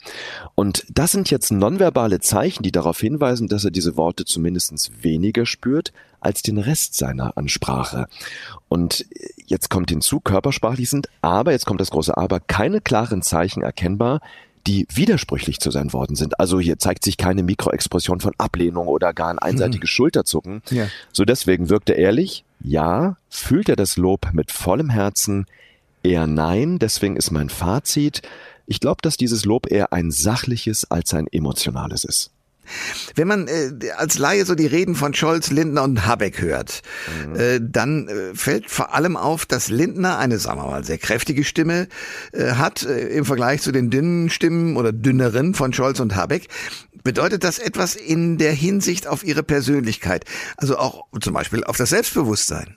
Und 0.54 0.84
das 0.88 1.12
sind 1.12 1.30
jetzt 1.30 1.50
nonverbale 1.50 2.20
Zeichen, 2.20 2.62
die 2.62 2.72
darauf 2.72 3.00
hinweisen, 3.00 3.48
dass 3.48 3.64
er 3.64 3.70
diese 3.70 3.96
Worte 3.96 4.24
zumindest 4.24 5.02
weniger 5.02 5.46
spürt 5.46 5.92
als 6.20 6.42
den 6.42 6.58
Rest 6.58 6.94
seiner 6.96 7.36
Ansprache. 7.36 8.06
Und 8.68 9.06
jetzt 9.46 9.70
kommt 9.70 9.90
hinzu, 9.90 10.20
körpersprachlich 10.20 10.90
sind 10.90 11.08
aber, 11.20 11.52
jetzt 11.52 11.66
kommt 11.66 11.80
das 11.80 11.90
große 11.90 12.16
Aber, 12.16 12.40
keine 12.40 12.80
klaren 12.80 13.22
Zeichen 13.22 13.62
erkennbar, 13.62 14.20
die 14.66 14.86
widersprüchlich 14.92 15.60
zu 15.60 15.70
sein 15.70 15.92
worden 15.92 16.16
sind. 16.16 16.38
Also 16.38 16.60
hier 16.60 16.78
zeigt 16.78 17.04
sich 17.04 17.16
keine 17.16 17.42
Mikroexpression 17.42 18.20
von 18.20 18.32
Ablehnung 18.38 18.86
oder 18.86 19.12
gar 19.12 19.28
ein 19.28 19.38
einseitiges 19.38 19.88
mhm. 19.90 19.94
Schulterzucken. 19.94 20.62
Ja. 20.70 20.88
So 21.12 21.24
deswegen 21.24 21.68
wirkt 21.68 21.90
er 21.90 21.96
ehrlich. 21.96 22.44
Ja, 22.60 23.16
fühlt 23.28 23.68
er 23.68 23.76
das 23.76 23.96
Lob 23.96 24.28
mit 24.32 24.50
vollem 24.52 24.90
Herzen? 24.90 25.46
Eher 26.02 26.26
nein. 26.26 26.78
Deswegen 26.78 27.16
ist 27.16 27.30
mein 27.30 27.48
Fazit. 27.48 28.22
Ich 28.66 28.80
glaube, 28.80 29.02
dass 29.02 29.16
dieses 29.16 29.44
Lob 29.44 29.70
eher 29.70 29.92
ein 29.92 30.10
sachliches 30.10 30.90
als 30.90 31.12
ein 31.14 31.26
emotionales 31.26 32.04
ist. 32.04 32.30
Wenn 33.14 33.28
man 33.28 33.48
äh, 33.48 33.90
als 33.96 34.18
Laie 34.18 34.44
so 34.44 34.54
die 34.54 34.66
Reden 34.66 34.94
von 34.94 35.14
Scholz, 35.14 35.50
Lindner 35.50 35.82
und 35.82 36.06
Habeck 36.06 36.40
hört, 36.40 36.82
mhm. 37.26 37.36
äh, 37.36 37.60
dann 37.60 38.08
äh, 38.08 38.34
fällt 38.34 38.70
vor 38.70 38.94
allem 38.94 39.16
auf, 39.16 39.46
dass 39.46 39.68
Lindner 39.68 40.18
eine, 40.18 40.38
sagen 40.38 40.60
wir 40.60 40.66
mal, 40.66 40.84
sehr 40.84 40.98
kräftige 40.98 41.44
Stimme 41.44 41.88
äh, 42.32 42.52
hat 42.52 42.82
äh, 42.82 43.08
im 43.08 43.24
Vergleich 43.24 43.62
zu 43.62 43.72
den 43.72 43.90
dünnen 43.90 44.30
Stimmen 44.30 44.76
oder 44.76 44.92
dünneren 44.92 45.54
von 45.54 45.72
Scholz 45.72 46.00
und 46.00 46.14
Habeck. 46.16 46.48
Bedeutet 47.04 47.42
das 47.42 47.58
etwas 47.58 47.96
in 47.96 48.38
der 48.38 48.52
Hinsicht 48.52 49.06
auf 49.06 49.24
ihre 49.24 49.42
Persönlichkeit? 49.42 50.24
Also 50.56 50.78
auch 50.78 51.06
zum 51.20 51.34
Beispiel 51.34 51.64
auf 51.64 51.76
das 51.76 51.90
Selbstbewusstsein? 51.90 52.76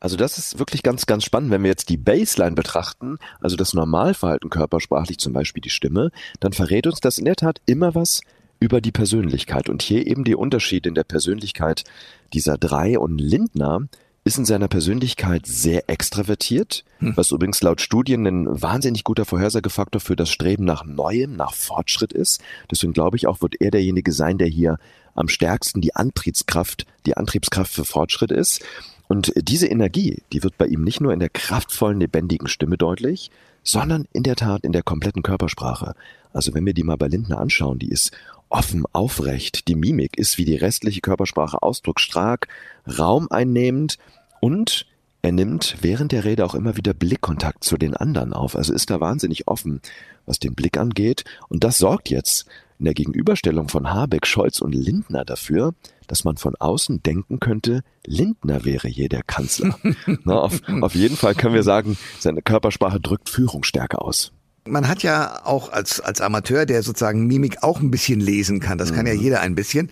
Also 0.00 0.16
das 0.16 0.38
ist 0.38 0.58
wirklich 0.58 0.82
ganz, 0.82 1.06
ganz 1.06 1.24
spannend. 1.24 1.50
Wenn 1.50 1.62
wir 1.62 1.70
jetzt 1.70 1.88
die 1.88 1.96
Baseline 1.96 2.54
betrachten, 2.54 3.18
also 3.40 3.56
das 3.56 3.74
Normalverhalten 3.74 4.50
körpersprachlich, 4.50 5.18
zum 5.18 5.32
Beispiel 5.32 5.60
die 5.60 5.70
Stimme, 5.70 6.10
dann 6.40 6.52
verrät 6.52 6.86
uns 6.86 7.00
das 7.00 7.18
in 7.18 7.24
der 7.24 7.36
Tat 7.36 7.60
immer 7.66 7.94
was 7.94 8.20
über 8.60 8.80
die 8.80 8.92
Persönlichkeit. 8.92 9.68
Und 9.68 9.82
hier 9.82 10.06
eben 10.06 10.24
die 10.24 10.34
Unterschiede 10.34 10.88
in 10.88 10.94
der 10.94 11.04
Persönlichkeit 11.04 11.84
dieser 12.32 12.58
drei. 12.58 12.98
Und 12.98 13.18
Lindner 13.18 13.88
ist 14.24 14.38
in 14.38 14.44
seiner 14.44 14.66
Persönlichkeit 14.66 15.46
sehr 15.46 15.88
extravertiert, 15.88 16.84
hm. 16.98 17.16
was 17.16 17.30
übrigens 17.30 17.62
laut 17.62 17.80
Studien 17.80 18.26
ein 18.26 18.60
wahnsinnig 18.60 19.04
guter 19.04 19.24
Vorhersagefaktor 19.24 20.00
für 20.00 20.16
das 20.16 20.30
Streben 20.30 20.64
nach 20.64 20.84
Neuem, 20.84 21.36
nach 21.36 21.54
Fortschritt 21.54 22.12
ist. 22.12 22.42
Deswegen 22.68 22.92
glaube 22.92 23.16
ich 23.16 23.28
auch, 23.28 23.40
wird 23.40 23.60
er 23.60 23.70
derjenige 23.70 24.10
sein, 24.12 24.36
der 24.36 24.48
hier 24.48 24.78
am 25.14 25.28
stärksten 25.28 25.80
die 25.80 25.94
Antriebskraft, 25.94 26.86
die 27.06 27.16
Antriebskraft 27.16 27.72
für 27.72 27.84
Fortschritt 27.84 28.32
ist. 28.32 28.64
Und 29.06 29.32
diese 29.36 29.68
Energie, 29.68 30.22
die 30.32 30.42
wird 30.42 30.58
bei 30.58 30.66
ihm 30.66 30.82
nicht 30.82 31.00
nur 31.00 31.12
in 31.12 31.20
der 31.20 31.28
kraftvollen, 31.28 32.00
lebendigen 32.00 32.48
Stimme 32.48 32.76
deutlich, 32.76 33.30
sondern 33.66 34.06
in 34.12 34.22
der 34.22 34.36
Tat 34.36 34.64
in 34.64 34.72
der 34.72 34.82
kompletten 34.82 35.22
Körpersprache. 35.22 35.94
Also 36.32 36.54
wenn 36.54 36.64
wir 36.64 36.72
die 36.72 36.84
mal 36.84 36.96
bei 36.96 37.08
Lindner 37.08 37.38
anschauen, 37.38 37.78
die 37.78 37.90
ist 37.90 38.12
offen, 38.48 38.84
aufrecht, 38.92 39.68
die 39.68 39.74
Mimik 39.74 40.16
ist 40.16 40.38
wie 40.38 40.44
die 40.44 40.56
restliche 40.56 41.00
Körpersprache 41.00 41.62
ausdrucksstark, 41.62 42.46
raumeinnehmend 42.86 43.98
und 44.40 44.86
er 45.22 45.32
nimmt 45.32 45.78
während 45.80 46.12
der 46.12 46.24
Rede 46.24 46.44
auch 46.44 46.54
immer 46.54 46.76
wieder 46.76 46.94
Blickkontakt 46.94 47.64
zu 47.64 47.76
den 47.76 47.96
anderen 47.96 48.32
auf. 48.32 48.54
Also 48.54 48.72
ist 48.72 48.90
da 48.90 49.00
wahnsinnig 49.00 49.48
offen, 49.48 49.80
was 50.24 50.38
den 50.38 50.54
Blick 50.54 50.78
angeht. 50.78 51.24
Und 51.48 51.64
das 51.64 51.78
sorgt 51.78 52.10
jetzt 52.10 52.46
in 52.78 52.84
der 52.84 52.94
Gegenüberstellung 52.94 53.68
von 53.68 53.92
Habeck, 53.92 54.26
Scholz 54.26 54.60
und 54.60 54.74
Lindner 54.74 55.24
dafür, 55.24 55.74
dass 56.06 56.24
man 56.24 56.36
von 56.36 56.54
außen 56.56 57.02
denken 57.02 57.40
könnte, 57.40 57.82
Lindner 58.06 58.64
wäre 58.64 58.88
hier 58.88 59.08
der 59.08 59.22
Kanzler. 59.22 59.78
Na, 60.24 60.40
auf, 60.40 60.60
auf 60.82 60.94
jeden 60.94 61.16
Fall 61.16 61.34
können 61.34 61.54
wir 61.54 61.62
sagen, 61.62 61.96
seine 62.18 62.42
Körpersprache 62.42 63.00
drückt 63.00 63.28
Führungsstärke 63.28 64.00
aus. 64.00 64.32
Man 64.68 64.88
hat 64.88 65.04
ja 65.04 65.44
auch 65.44 65.72
als, 65.72 66.00
als 66.00 66.20
Amateur, 66.20 66.66
der 66.66 66.82
sozusagen 66.82 67.26
Mimik 67.26 67.62
auch 67.62 67.80
ein 67.80 67.90
bisschen 67.92 68.18
lesen 68.18 68.58
kann, 68.58 68.78
das 68.78 68.92
kann 68.92 69.02
mhm. 69.02 69.12
ja 69.12 69.14
jeder 69.14 69.40
ein 69.40 69.54
bisschen, 69.54 69.90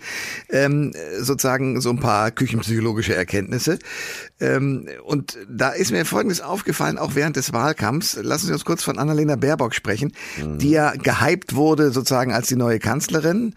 ähm, 0.49 0.93
sozusagen 1.19 1.79
so 1.79 1.91
ein 1.91 1.99
paar 1.99 2.31
küchenpsychologische 2.31 3.15
Erkenntnisse. 3.15 3.79
Ähm, 4.41 4.89
und 5.05 5.37
da 5.49 5.69
ist 5.69 5.91
mir 5.91 6.03
Folgendes 6.03 6.41
aufgefallen, 6.41 6.97
auch 6.97 7.15
während 7.15 7.37
des 7.37 7.53
Wahlkampfs. 7.53 8.17
Lassen 8.21 8.47
Sie 8.47 8.53
uns 8.53 8.65
kurz 8.65 8.83
von 8.83 8.97
Annalena 8.97 9.37
Baerbock 9.37 9.73
sprechen, 9.73 10.11
mhm. 10.37 10.57
die 10.57 10.71
ja 10.71 10.91
gehypt 10.91 11.55
wurde 11.55 11.91
sozusagen 11.91 12.33
als 12.33 12.47
die 12.47 12.57
neue 12.57 12.79
Kanzlerin. 12.79 13.53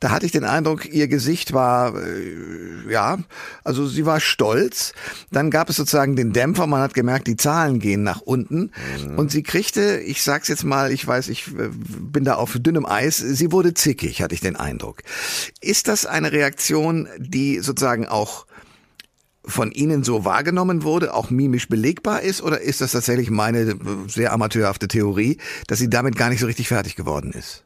Da 0.00 0.10
hatte 0.10 0.24
ich 0.24 0.32
den 0.32 0.44
Eindruck, 0.44 0.86
ihr 0.86 1.06
Gesicht 1.08 1.52
war, 1.52 1.94
äh, 1.96 2.90
ja, 2.90 3.18
also 3.62 3.86
sie 3.86 4.06
war 4.06 4.20
stolz. 4.20 4.94
Dann 5.30 5.50
gab 5.50 5.68
es 5.68 5.76
sozusagen 5.76 6.16
den 6.16 6.32
Dämpfer, 6.32 6.66
man 6.66 6.80
hat 6.80 6.94
gemerkt, 6.94 7.26
die 7.26 7.36
Zahlen 7.36 7.78
gehen 7.78 8.02
nach 8.02 8.22
unten. 8.22 8.70
Mhm. 9.06 9.18
Und 9.18 9.30
sie 9.30 9.42
kriegte, 9.42 9.98
ich 9.98 10.22
sag's 10.22 10.48
jetzt 10.48 10.64
mal, 10.64 10.92
ich 10.92 11.06
weiß, 11.06 11.28
ich 11.28 11.48
äh, 11.48 11.68
bin 11.74 12.24
da 12.24 12.36
auf 12.36 12.56
dünnem 12.58 12.86
Eis, 12.86 13.18
sie 13.18 13.52
wurde 13.52 13.74
zickig, 13.74 14.22
hatte 14.22 14.34
ich 14.34 14.40
den 14.40 14.56
Eindruck. 14.56 15.02
Ist 15.60 15.88
das 15.88 16.06
eine 16.06 16.32
Reaktion, 16.32 17.06
die 17.18 17.58
sozusagen 17.58 18.06
auch 18.06 18.46
von 19.44 19.72
Ihnen 19.72 20.04
so 20.04 20.24
wahrgenommen 20.24 20.82
wurde, 20.82 21.14
auch 21.14 21.30
mimisch 21.30 21.68
belegbar 21.68 22.22
ist? 22.22 22.42
Oder 22.42 22.60
ist 22.60 22.80
das 22.80 22.92
tatsächlich 22.92 23.30
meine 23.30 23.76
sehr 24.06 24.32
amateurhafte 24.32 24.88
Theorie, 24.88 25.38
dass 25.66 25.78
sie 25.78 25.90
damit 25.90 26.16
gar 26.16 26.30
nicht 26.30 26.40
so 26.40 26.46
richtig 26.46 26.68
fertig 26.68 26.96
geworden 26.96 27.32
ist? 27.32 27.64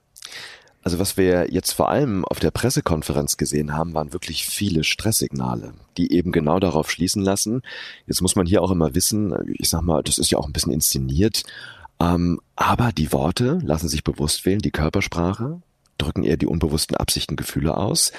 Also 0.82 1.00
was 1.00 1.16
wir 1.16 1.52
jetzt 1.52 1.72
vor 1.72 1.88
allem 1.88 2.24
auf 2.24 2.38
der 2.38 2.52
Pressekonferenz 2.52 3.36
gesehen 3.36 3.76
haben, 3.76 3.92
waren 3.92 4.12
wirklich 4.12 4.46
viele 4.46 4.84
Stresssignale, 4.84 5.74
die 5.96 6.12
eben 6.12 6.30
genau 6.30 6.60
darauf 6.60 6.92
schließen 6.92 7.22
lassen. 7.22 7.62
Jetzt 8.06 8.22
muss 8.22 8.36
man 8.36 8.46
hier 8.46 8.62
auch 8.62 8.70
immer 8.70 8.94
wissen, 8.94 9.34
ich 9.58 9.68
sag 9.68 9.82
mal, 9.82 10.04
das 10.04 10.18
ist 10.18 10.30
ja 10.30 10.38
auch 10.38 10.46
ein 10.46 10.52
bisschen 10.52 10.72
inszeniert, 10.72 11.42
ähm, 11.98 12.40
aber 12.54 12.92
die 12.92 13.10
Worte 13.12 13.58
lassen 13.64 13.88
sich 13.88 14.04
bewusst 14.04 14.46
wählen, 14.46 14.60
die 14.60 14.70
Körpersprache 14.70 15.60
drücken 15.98 16.24
eher 16.24 16.36
die 16.36 16.46
unbewussten 16.46 16.96
Absichten, 16.96 17.36
Gefühle 17.36 17.76
aus. 17.76 18.12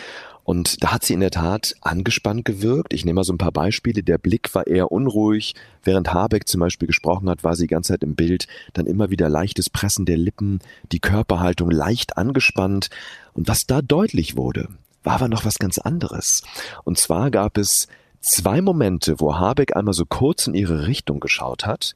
Und 0.47 0.81
da 0.81 0.93
hat 0.93 1.03
sie 1.03 1.13
in 1.13 1.19
der 1.19 1.29
Tat 1.29 1.75
angespannt 1.81 2.45
gewirkt. 2.45 2.93
Ich 2.93 3.03
nehme 3.03 3.15
mal 3.15 3.23
so 3.25 3.33
ein 3.33 3.37
paar 3.37 3.51
Beispiele. 3.51 4.01
Der 4.01 4.17
Blick 4.17 4.55
war 4.55 4.65
eher 4.65 4.93
unruhig. 4.93 5.55
Während 5.83 6.13
Habeck 6.13 6.47
zum 6.47 6.61
Beispiel 6.61 6.87
gesprochen 6.87 7.29
hat, 7.29 7.43
war 7.43 7.57
sie 7.57 7.63
die 7.63 7.73
ganze 7.73 7.91
Zeit 7.91 8.01
im 8.01 8.15
Bild. 8.15 8.47
Dann 8.71 8.85
immer 8.85 9.09
wieder 9.09 9.27
leichtes 9.27 9.69
Pressen 9.69 10.05
der 10.05 10.15
Lippen, 10.15 10.59
die 10.93 11.01
Körperhaltung 11.01 11.69
leicht 11.69 12.17
angespannt. 12.17 12.89
Und 13.33 13.49
was 13.49 13.67
da 13.67 13.81
deutlich 13.81 14.37
wurde, 14.37 14.69
war 15.03 15.15
aber 15.15 15.27
noch 15.27 15.43
was 15.43 15.59
ganz 15.59 15.79
anderes. 15.79 16.43
Und 16.85 16.97
zwar 16.97 17.29
gab 17.29 17.57
es 17.57 17.89
zwei 18.21 18.61
Momente, 18.61 19.19
wo 19.19 19.35
Habeck 19.35 19.75
einmal 19.75 19.93
so 19.93 20.05
kurz 20.05 20.47
in 20.47 20.53
ihre 20.53 20.87
Richtung 20.87 21.19
geschaut 21.19 21.65
hat. 21.65 21.93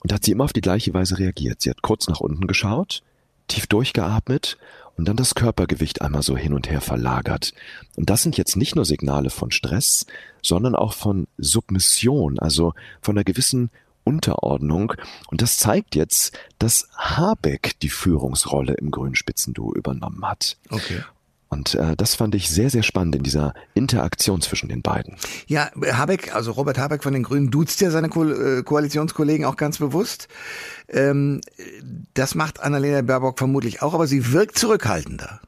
Und 0.00 0.14
hat 0.14 0.24
sie 0.24 0.32
immer 0.32 0.44
auf 0.44 0.54
die 0.54 0.62
gleiche 0.62 0.94
Weise 0.94 1.18
reagiert. 1.18 1.60
Sie 1.60 1.68
hat 1.68 1.82
kurz 1.82 2.08
nach 2.08 2.20
unten 2.20 2.46
geschaut, 2.46 3.02
tief 3.52 3.66
durchgeatmet 3.66 4.58
und 4.96 5.08
dann 5.08 5.16
das 5.16 5.34
Körpergewicht 5.34 6.02
einmal 6.02 6.22
so 6.22 6.36
hin 6.36 6.54
und 6.54 6.70
her 6.70 6.80
verlagert. 6.80 7.52
Und 7.96 8.10
das 8.10 8.22
sind 8.22 8.36
jetzt 8.36 8.56
nicht 8.56 8.76
nur 8.76 8.84
Signale 8.84 9.30
von 9.30 9.50
Stress, 9.50 10.06
sondern 10.42 10.74
auch 10.74 10.94
von 10.94 11.26
Submission, 11.38 12.38
also 12.38 12.74
von 13.00 13.16
einer 13.16 13.24
gewissen 13.24 13.70
Unterordnung. 14.04 14.94
Und 15.28 15.42
das 15.42 15.58
zeigt 15.58 15.94
jetzt, 15.94 16.36
dass 16.58 16.88
Habeck 16.96 17.78
die 17.80 17.88
Führungsrolle 17.88 18.74
im 18.74 18.90
grünen 18.90 19.14
Spitzenduo 19.14 19.74
übernommen 19.74 20.26
hat. 20.26 20.56
Okay. 20.70 21.02
Und 21.52 21.74
äh, 21.74 21.94
das 21.96 22.14
fand 22.14 22.34
ich 22.34 22.48
sehr, 22.48 22.70
sehr 22.70 22.82
spannend 22.82 23.14
in 23.14 23.22
dieser 23.22 23.52
Interaktion 23.74 24.40
zwischen 24.40 24.70
den 24.70 24.80
beiden. 24.80 25.16
Ja, 25.48 25.70
Habeck, 25.92 26.34
also 26.34 26.52
Robert 26.52 26.78
Habeck 26.78 27.02
von 27.02 27.12
den 27.12 27.24
Grünen 27.24 27.50
duzt 27.50 27.82
ja 27.82 27.90
seine 27.90 28.08
Ko 28.08 28.24
äh, 28.24 28.62
Koalitionskollegen 28.62 29.44
auch 29.44 29.56
ganz 29.56 29.76
bewusst. 29.76 30.28
Ähm, 30.88 31.42
das 32.14 32.34
macht 32.34 32.60
Annalena 32.60 33.02
Baerbock 33.02 33.36
vermutlich 33.36 33.82
auch, 33.82 33.92
aber 33.92 34.06
sie 34.06 34.32
wirkt 34.32 34.56
zurückhaltender. 34.58 35.42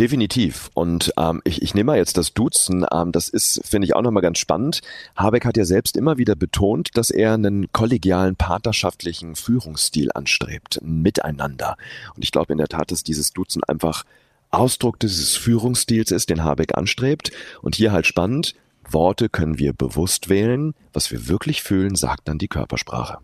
Definitiv. 0.00 0.70
Und 0.72 1.12
ähm, 1.18 1.42
ich, 1.44 1.60
ich 1.60 1.74
nehme 1.74 1.92
mal 1.92 1.98
jetzt 1.98 2.16
das 2.16 2.32
Duzen. 2.32 2.86
Ähm, 2.90 3.12
das 3.12 3.28
ist, 3.28 3.60
finde 3.62 3.84
ich, 3.84 3.94
auch 3.94 4.00
nochmal 4.02 4.22
ganz 4.22 4.38
spannend. 4.38 4.80
Habeck 5.16 5.44
hat 5.44 5.58
ja 5.58 5.66
selbst 5.66 5.98
immer 5.98 6.16
wieder 6.16 6.34
betont, 6.34 6.96
dass 6.96 7.10
er 7.10 7.34
einen 7.34 7.70
kollegialen, 7.72 8.36
partnerschaftlichen 8.36 9.36
Führungsstil 9.36 10.10
anstrebt, 10.14 10.80
ein 10.82 11.02
Miteinander. 11.02 11.76
Und 12.16 12.24
ich 12.24 12.32
glaube 12.32 12.54
in 12.54 12.58
der 12.58 12.68
Tat, 12.68 12.90
dass 12.90 13.02
dieses 13.02 13.34
Duzen 13.34 13.62
einfach 13.64 14.04
Ausdruck 14.54 14.98
dieses 15.00 15.36
Führungsstils 15.36 16.10
ist, 16.10 16.30
den 16.30 16.42
Habeck 16.42 16.76
anstrebt. 16.76 17.30
Und 17.62 17.74
hier 17.74 17.92
halt 17.92 18.06
spannend, 18.06 18.54
Worte 18.88 19.28
können 19.28 19.58
wir 19.58 19.72
bewusst 19.72 20.28
wählen. 20.28 20.74
Was 20.92 21.10
wir 21.10 21.28
wirklich 21.28 21.62
fühlen, 21.62 21.96
sagt 21.96 22.28
dann 22.28 22.38
die 22.38 22.48
Körpersprache. 22.48 23.18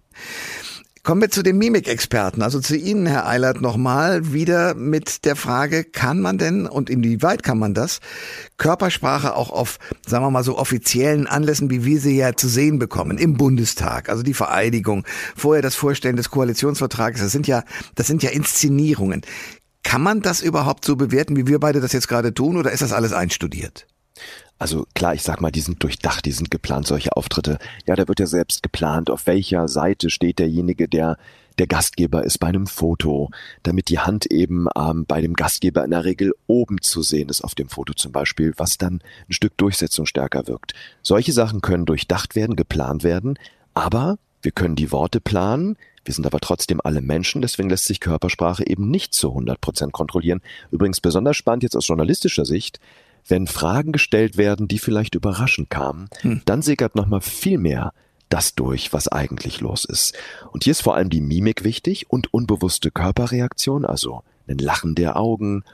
Kommen 1.02 1.22
wir 1.22 1.30
zu 1.30 1.42
den 1.42 1.56
Mimikexperten, 1.56 2.42
also 2.42 2.60
zu 2.60 2.76
Ihnen, 2.76 3.06
Herr 3.06 3.26
Eilert, 3.26 3.62
nochmal 3.62 4.34
wieder 4.34 4.74
mit 4.74 5.24
der 5.24 5.34
Frage, 5.34 5.82
kann 5.82 6.20
man 6.20 6.36
denn 6.36 6.66
und 6.66 6.90
inwieweit 6.90 7.42
kann 7.42 7.58
man 7.58 7.72
das 7.72 8.00
Körpersprache 8.58 9.34
auch 9.34 9.48
auf, 9.48 9.78
sagen 10.06 10.22
wir 10.22 10.30
mal 10.30 10.44
so, 10.44 10.58
offiziellen 10.58 11.26
Anlässen, 11.26 11.70
wie 11.70 11.86
wir 11.86 12.00
sie 12.00 12.18
ja 12.18 12.34
zu 12.34 12.48
sehen 12.48 12.78
bekommen, 12.78 13.16
im 13.16 13.38
Bundestag, 13.38 14.10
also 14.10 14.22
die 14.22 14.34
Vereidigung, 14.34 15.06
vorher 15.34 15.62
das 15.62 15.74
Vorstellen 15.74 16.16
des 16.16 16.28
Koalitionsvertrages, 16.28 17.22
das 17.22 17.32
sind 17.32 17.46
ja, 17.46 17.64
das 17.94 18.06
sind 18.06 18.22
ja 18.22 18.28
Inszenierungen. 18.28 19.22
Kann 19.82 20.02
man 20.02 20.20
das 20.20 20.42
überhaupt 20.42 20.84
so 20.84 20.96
bewerten, 20.96 21.36
wie 21.36 21.46
wir 21.46 21.58
beide 21.58 21.80
das 21.80 21.92
jetzt 21.92 22.08
gerade 22.08 22.34
tun, 22.34 22.56
oder 22.56 22.70
ist 22.70 22.82
das 22.82 22.92
alles 22.92 23.12
einstudiert? 23.12 23.86
Also 24.58 24.86
klar, 24.94 25.14
ich 25.14 25.22
sag 25.22 25.40
mal, 25.40 25.50
die 25.50 25.62
sind 25.62 25.82
durchdacht, 25.82 26.26
die 26.26 26.32
sind 26.32 26.50
geplant, 26.50 26.86
solche 26.86 27.16
Auftritte. 27.16 27.58
Ja, 27.86 27.96
da 27.96 28.06
wird 28.06 28.20
ja 28.20 28.26
selbst 28.26 28.62
geplant, 28.62 29.08
auf 29.08 29.26
welcher 29.26 29.68
Seite 29.68 30.10
steht 30.10 30.38
derjenige, 30.38 30.86
der 30.86 31.16
der 31.58 31.66
Gastgeber 31.66 32.24
ist 32.24 32.38
bei 32.38 32.46
einem 32.46 32.66
Foto, 32.66 33.28
damit 33.62 33.90
die 33.90 33.98
Hand 33.98 34.24
eben 34.26 34.66
ähm, 34.76 35.04
bei 35.06 35.20
dem 35.20 35.34
Gastgeber 35.34 35.84
in 35.84 35.90
der 35.90 36.04
Regel 36.04 36.32
oben 36.46 36.80
zu 36.80 37.02
sehen 37.02 37.28
ist 37.28 37.42
auf 37.42 37.54
dem 37.54 37.68
Foto 37.68 37.92
zum 37.92 38.12
Beispiel, 38.12 38.54
was 38.56 38.78
dann 38.78 39.02
ein 39.28 39.32
Stück 39.34 39.58
Durchsetzung 39.58 40.06
stärker 40.06 40.46
wirkt. 40.46 40.72
Solche 41.02 41.32
Sachen 41.32 41.60
können 41.60 41.84
durchdacht 41.84 42.34
werden, 42.34 42.56
geplant 42.56 43.04
werden, 43.04 43.38
aber 43.74 44.18
wir 44.42 44.52
können 44.52 44.76
die 44.76 44.92
Worte 44.92 45.20
planen, 45.20 45.76
wir 46.04 46.14
sind 46.14 46.26
aber 46.26 46.40
trotzdem 46.40 46.80
alle 46.82 47.02
Menschen, 47.02 47.42
deswegen 47.42 47.68
lässt 47.68 47.84
sich 47.84 48.00
Körpersprache 48.00 48.66
eben 48.66 48.90
nicht 48.90 49.12
zu 49.12 49.28
100 49.28 49.60
Prozent 49.60 49.92
kontrollieren. 49.92 50.40
Übrigens 50.70 51.00
besonders 51.00 51.36
spannend 51.36 51.62
jetzt 51.62 51.76
aus 51.76 51.88
journalistischer 51.88 52.44
Sicht, 52.44 52.80
wenn 53.28 53.46
Fragen 53.46 53.92
gestellt 53.92 54.36
werden, 54.36 54.66
die 54.66 54.78
vielleicht 54.78 55.14
überraschend 55.14 55.68
kamen, 55.68 56.08
hm. 56.20 56.42
dann 56.46 56.62
sickert 56.62 56.94
nochmal 56.94 57.20
viel 57.20 57.58
mehr 57.58 57.92
das 58.30 58.54
durch, 58.54 58.92
was 58.92 59.08
eigentlich 59.08 59.60
los 59.60 59.84
ist. 59.84 60.16
Und 60.52 60.64
hier 60.64 60.70
ist 60.70 60.82
vor 60.82 60.94
allem 60.94 61.10
die 61.10 61.20
Mimik 61.20 61.64
wichtig 61.64 62.08
und 62.08 62.32
unbewusste 62.32 62.90
Körperreaktion, 62.90 63.84
also 63.84 64.22
ein 64.48 64.58
Lachen 64.58 64.94
der 64.94 65.16
Augen, 65.16 65.64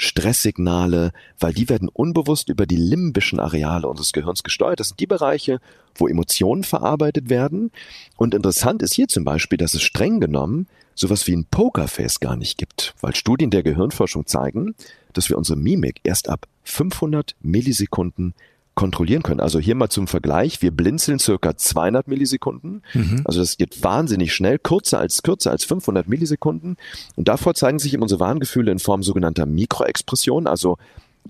Stresssignale, 0.00 1.12
weil 1.38 1.52
die 1.52 1.68
werden 1.68 1.90
unbewusst 1.92 2.48
über 2.48 2.64
die 2.64 2.76
limbischen 2.76 3.38
Areale 3.38 3.86
unseres 3.86 4.14
Gehirns 4.14 4.42
gesteuert. 4.42 4.80
Das 4.80 4.88
sind 4.88 4.98
die 4.98 5.06
Bereiche, 5.06 5.60
wo 5.94 6.08
Emotionen 6.08 6.64
verarbeitet 6.64 7.28
werden. 7.28 7.70
Und 8.16 8.34
interessant 8.34 8.80
ist 8.82 8.94
hier 8.94 9.08
zum 9.08 9.24
Beispiel, 9.24 9.58
dass 9.58 9.74
es 9.74 9.82
streng 9.82 10.18
genommen 10.18 10.68
sowas 10.94 11.26
wie 11.26 11.36
ein 11.36 11.44
Pokerface 11.44 12.18
gar 12.18 12.36
nicht 12.36 12.56
gibt, 12.56 12.94
weil 13.02 13.14
Studien 13.14 13.50
der 13.50 13.62
Gehirnforschung 13.62 14.26
zeigen, 14.26 14.74
dass 15.12 15.28
wir 15.28 15.36
unsere 15.36 15.58
Mimik 15.58 16.00
erst 16.02 16.30
ab 16.30 16.46
500 16.64 17.36
Millisekunden 17.42 18.32
kontrollieren 18.74 19.22
können. 19.22 19.40
Also 19.40 19.58
hier 19.58 19.74
mal 19.74 19.88
zum 19.88 20.06
Vergleich, 20.06 20.62
wir 20.62 20.70
blinzeln 20.70 21.18
circa 21.18 21.56
200 21.56 22.08
Millisekunden. 22.08 22.82
Mhm. 22.94 23.22
Also 23.24 23.40
das 23.40 23.56
geht 23.56 23.82
wahnsinnig 23.82 24.32
schnell, 24.32 24.58
kürzer 24.58 24.98
als 24.98 25.22
kürzer 25.22 25.50
als 25.50 25.64
500 25.64 26.08
Millisekunden. 26.08 26.76
Und 27.16 27.28
davor 27.28 27.54
zeigen 27.54 27.78
sich 27.78 27.92
eben 27.92 28.02
unsere 28.02 28.20
Warngefühle 28.20 28.72
in 28.72 28.78
Form 28.78 29.02
sogenannter 29.02 29.46
Mikroexpressionen, 29.46 30.46
also 30.46 30.78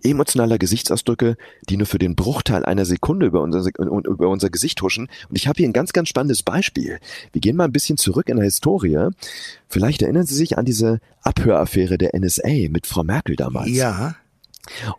emotionaler 0.02 0.58
Gesichtsausdrücke, 0.58 1.36
die 1.68 1.76
nur 1.76 1.86
für 1.86 1.98
den 1.98 2.14
Bruchteil 2.14 2.64
einer 2.64 2.84
Sekunde 2.84 3.26
über 3.26 3.42
unser, 3.42 3.68
über 3.78 4.28
unser 4.28 4.50
Gesicht 4.50 4.80
huschen. 4.82 5.08
Und 5.28 5.36
ich 5.36 5.46
habe 5.46 5.58
hier 5.58 5.68
ein 5.68 5.72
ganz, 5.72 5.92
ganz 5.92 6.08
spannendes 6.08 6.42
Beispiel. 6.42 7.00
Wir 7.32 7.40
gehen 7.40 7.56
mal 7.56 7.64
ein 7.64 7.72
bisschen 7.72 7.98
zurück 7.98 8.28
in 8.28 8.36
der 8.36 8.44
Historie. 8.44 9.08
Vielleicht 9.68 10.02
erinnern 10.02 10.26
Sie 10.26 10.34
sich 10.34 10.56
an 10.56 10.64
diese 10.64 11.00
Abhöraffäre 11.22 11.98
der 11.98 12.18
NSA 12.18 12.68
mit 12.70 12.86
Frau 12.86 13.02
Merkel 13.02 13.36
damals. 13.36 13.70
Ja. 13.70 14.14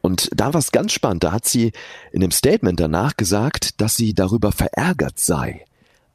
Und 0.01 0.29
da 0.35 0.53
war 0.53 0.59
es 0.59 0.71
ganz 0.71 0.91
spannend. 0.91 1.23
Da 1.23 1.31
hat 1.31 1.45
sie 1.45 1.71
in 2.11 2.21
dem 2.21 2.31
Statement 2.31 2.79
danach 2.79 3.17
gesagt, 3.17 3.81
dass 3.81 3.95
sie 3.95 4.13
darüber 4.13 4.51
verärgert 4.51 5.19
sei. 5.19 5.65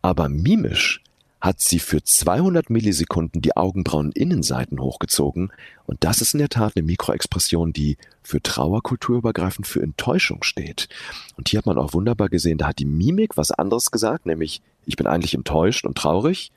Aber 0.02 0.28
mimisch 0.28 1.02
hat 1.40 1.60
sie 1.60 1.78
für 1.78 2.02
200 2.02 2.70
Millisekunden 2.70 3.42
die 3.42 3.56
Augenbrauen-Innenseiten 3.56 4.80
hochgezogen. 4.80 5.52
Und 5.84 6.02
das 6.02 6.20
ist 6.20 6.34
in 6.34 6.38
der 6.38 6.48
Tat 6.48 6.72
eine 6.74 6.84
Mikroexpression, 6.84 7.72
die 7.72 7.98
für 8.22 8.42
Trauer 8.42 8.82
kulturübergreifend 8.82 9.66
für 9.66 9.82
Enttäuschung 9.82 10.42
steht. 10.42 10.88
Und 11.36 11.48
hier 11.48 11.58
hat 11.58 11.66
man 11.66 11.78
auch 11.78 11.92
wunderbar 11.92 12.28
gesehen, 12.28 12.58
da 12.58 12.68
hat 12.68 12.78
die 12.78 12.84
Mimik 12.84 13.36
was 13.36 13.52
anderes 13.52 13.90
gesagt, 13.90 14.26
nämlich 14.26 14.62
ich 14.86 14.96
bin 14.96 15.06
eigentlich 15.06 15.34
enttäuscht 15.34 15.84
und 15.84 15.96
traurig 15.96 16.50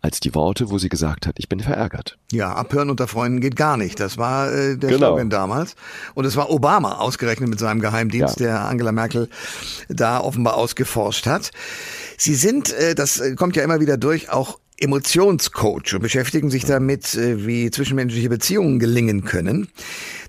als 0.00 0.20
die 0.20 0.34
Worte, 0.34 0.70
wo 0.70 0.78
sie 0.78 0.88
gesagt 0.88 1.26
hat, 1.26 1.34
ich 1.38 1.48
bin 1.48 1.60
verärgert. 1.60 2.18
Ja, 2.30 2.52
abhören 2.54 2.88
unter 2.90 3.08
Freunden 3.08 3.40
geht 3.40 3.56
gar 3.56 3.76
nicht. 3.76 3.98
Das 4.00 4.16
war 4.18 4.52
äh, 4.52 4.76
der 4.76 4.90
Genau. 4.90 5.08
Slogan 5.08 5.30
damals. 5.30 5.74
Und 6.14 6.24
es 6.24 6.36
war 6.36 6.50
Obama 6.50 6.98
ausgerechnet 6.98 7.48
mit 7.48 7.58
seinem 7.58 7.80
Geheimdienst, 7.80 8.38
Ja. 8.40 8.46
der 8.46 8.60
Angela 8.66 8.92
Merkel 8.92 9.28
da 9.88 10.20
offenbar 10.20 10.54
ausgeforscht 10.56 11.26
hat. 11.26 11.50
Sie 12.16 12.34
sind, 12.34 12.72
äh, 12.72 12.94
das 12.94 13.18
äh, 13.18 13.34
kommt 13.34 13.56
ja 13.56 13.64
immer 13.64 13.80
wieder 13.80 13.96
durch, 13.96 14.30
auch 14.30 14.58
Emotionscoach 14.80 15.94
und 15.94 16.02
beschäftigen 16.02 16.50
sich 16.50 16.64
damit, 16.64 17.14
äh, 17.14 17.46
wie 17.46 17.70
zwischenmenschliche 17.70 18.28
Beziehungen 18.28 18.78
gelingen 18.78 19.24
können. 19.24 19.68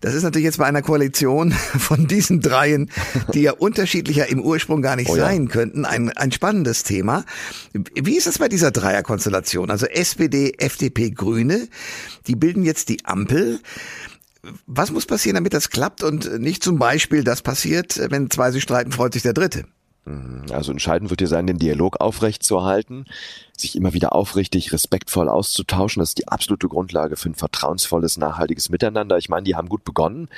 Das 0.01 0.13
ist 0.13 0.23
natürlich 0.23 0.45
jetzt 0.45 0.57
bei 0.57 0.65
einer 0.65 0.81
Koalition 0.81 1.51
von 1.77 2.07
diesen 2.07 2.41
dreien, 2.41 2.89
die 3.33 3.41
ja 3.41 3.51
unterschiedlicher 3.51 4.27
im 4.29 4.41
Ursprung 4.41 4.81
gar 4.81 4.95
nicht 4.95 5.09
Oh 5.09 5.15
ja. 5.15 5.25
sein 5.25 5.47
könnten, 5.47 5.85
ein, 5.85 6.09
ein 6.09 6.31
spannendes 6.31 6.83
Thema. 6.83 7.25
Wie 7.73 8.17
ist 8.17 8.27
es 8.27 8.39
bei 8.39 8.47
dieser 8.47 8.71
Dreierkonstellation? 8.71 9.69
Also 9.69 9.85
SPD, 9.85 10.53
FDP, 10.57 11.11
Grüne, 11.11 11.67
die 12.27 12.35
bilden 12.35 12.63
jetzt 12.63 12.89
die 12.89 13.05
Ampel. 13.05 13.59
Was 14.65 14.91
muss 14.91 15.05
passieren, 15.05 15.35
damit 15.35 15.53
das 15.53 15.69
klappt 15.69 16.03
und 16.03 16.39
nicht 16.39 16.63
zum 16.63 16.79
Beispiel 16.79 17.23
das 17.23 17.41
passiert, 17.41 17.99
wenn 18.09 18.29
zwei 18.29 18.51
sich 18.51 18.63
streiten, 18.63 18.91
freut 18.91 19.13
sich 19.13 19.21
der 19.21 19.33
Dritte? 19.33 19.65
Also 20.51 20.71
entscheidend 20.71 21.09
wird 21.09 21.21
hier 21.21 21.27
sein, 21.27 21.45
den 21.45 21.59
Dialog 21.59 22.01
aufrechtzuerhalten, 22.01 23.05
sich 23.55 23.75
immer 23.75 23.93
wieder 23.93 24.13
aufrichtig, 24.13 24.73
respektvoll 24.73 25.29
auszutauschen. 25.29 25.99
Das 25.99 26.09
ist 26.09 26.17
die 26.17 26.27
absolute 26.27 26.67
Grundlage 26.67 27.15
für 27.15 27.29
ein 27.29 27.35
vertrauensvolles, 27.35 28.17
nachhaltiges 28.17 28.69
Miteinander. 28.69 29.17
Ich 29.17 29.29
meine, 29.29 29.43
die 29.43 29.55
haben 29.55 29.69
gut 29.69 29.83
begonnen 29.83 30.29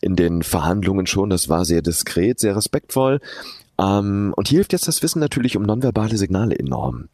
in 0.00 0.16
den 0.16 0.42
Verhandlungen 0.42 1.06
schon. 1.06 1.30
Das 1.30 1.48
war 1.48 1.64
sehr 1.64 1.82
diskret, 1.82 2.40
sehr 2.40 2.56
respektvoll. 2.56 3.20
Ähm, 3.78 4.32
und 4.36 4.48
hier 4.48 4.58
hilft 4.58 4.72
jetzt 4.72 4.88
das 4.88 5.02
Wissen 5.02 5.20
natürlich 5.20 5.56
um 5.56 5.62
nonverbale 5.62 6.16
Signale 6.16 6.58
enorm. 6.58 7.08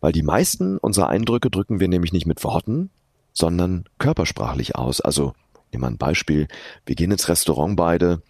Weil 0.00 0.12
die 0.12 0.22
meisten 0.22 0.78
unserer 0.78 1.08
Eindrücke 1.08 1.50
drücken 1.50 1.78
wir 1.78 1.88
nämlich 1.88 2.12
nicht 2.12 2.26
mit 2.26 2.42
Worten, 2.42 2.90
sondern 3.32 3.84
körpersprachlich 3.98 4.76
aus. 4.76 5.00
Also, 5.00 5.34
nehmen 5.72 5.84
wir 5.84 5.88
ein 5.88 5.98
Beispiel. 5.98 6.48
Wir 6.84 6.96
gehen 6.96 7.12
ins 7.12 7.28
Restaurant 7.28 7.76
beide 7.76 8.22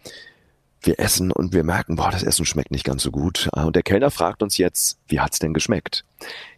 wir 0.83 0.99
essen 0.99 1.31
und 1.33 1.53
wir 1.53 1.65
merken, 1.65 1.97
boah, 1.97 2.11
das 2.11 2.23
Essen 2.23 2.45
schmeckt 2.47 2.71
nicht 2.71 2.85
ganz 2.85 3.03
so 3.03 3.11
gut. 3.11 3.49
Ah, 3.53 3.65
Und 3.65 3.77
der 3.77 3.83
Kellner 3.83 4.11
fragt 4.11 4.43
uns 4.43 4.57
jetzt, 4.59 4.99
wie 5.09 5.21
hat's 5.21 5.39
denn 5.39 5.53
geschmeckt? 5.55 6.05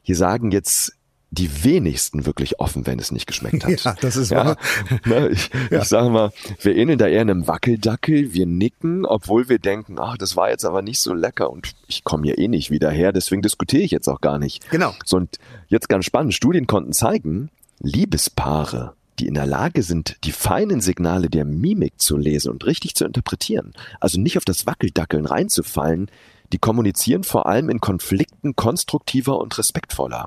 Hier 0.02 0.16
sagen 0.16 0.50
jetzt 0.50 0.92
die 1.34 1.64
wenigsten 1.64 2.26
wirklich 2.26 2.60
offen, 2.60 2.86
wenn 2.86 2.98
es 2.98 3.10
nicht 3.10 3.26
geschmeckt 3.26 3.64
hat. 3.64 3.70
Ja, 3.84 3.94
das 4.02 4.16
ist 4.16 4.30
Ja, 4.30 4.44
wahr. 4.48 4.56
ne, 5.06 5.28
ich, 5.30 5.50
ich 5.70 5.84
sage 5.84 6.10
mal, 6.10 6.30
wir 6.60 6.76
ähneln 6.76 6.98
da 6.98 7.06
eher 7.06 7.22
einem 7.22 7.46
Wackeldackel. 7.48 8.34
Wir 8.34 8.44
nicken, 8.44 9.06
obwohl 9.06 9.48
wir 9.48 9.58
denken, 9.58 9.98
ach, 9.98 10.18
das 10.18 10.36
war 10.36 10.50
jetzt 10.50 10.66
aber 10.66 10.82
nicht 10.82 11.00
so 11.00 11.14
lecker 11.14 11.48
und 11.50 11.72
ich 11.88 12.04
komme 12.04 12.24
hier 12.24 12.36
eh 12.36 12.48
nicht 12.48 12.70
wieder 12.70 12.90
her. 12.90 13.12
Deswegen 13.12 13.40
diskutiere 13.40 13.82
ich 13.82 13.90
jetzt 13.92 14.08
auch 14.08 14.20
gar 14.20 14.38
nicht. 14.38 14.68
Genau. 14.70 14.94
So, 15.06 15.16
und 15.16 15.38
jetzt 15.68 15.88
ganz 15.88 16.04
spannend. 16.04 16.34
Studien 16.34 16.66
konnten 16.66 16.92
zeigen, 16.92 17.48
Liebespaare, 17.80 18.94
die 19.18 19.26
in 19.26 19.34
der 19.34 19.46
Lage 19.46 19.82
sind, 19.82 20.16
die 20.24 20.32
feinen 20.32 20.80
Signale 20.80 21.28
der 21.28 21.44
Mimik 21.44 22.00
zu 22.00 22.16
lesen 22.16 22.50
und 22.50 22.66
richtig 22.66 22.94
zu 22.94 23.04
interpretieren, 23.04 23.72
also 24.00 24.20
nicht 24.20 24.38
auf 24.38 24.44
das 24.44 24.66
Wackeldackeln 24.66 25.26
reinzufallen, 25.26 26.10
die 26.52 26.58
kommunizieren 26.58 27.24
vor 27.24 27.46
allem 27.46 27.70
in 27.70 27.80
Konflikten 27.80 28.56
konstruktiver 28.56 29.38
und 29.38 29.56
respektvoller. 29.56 30.26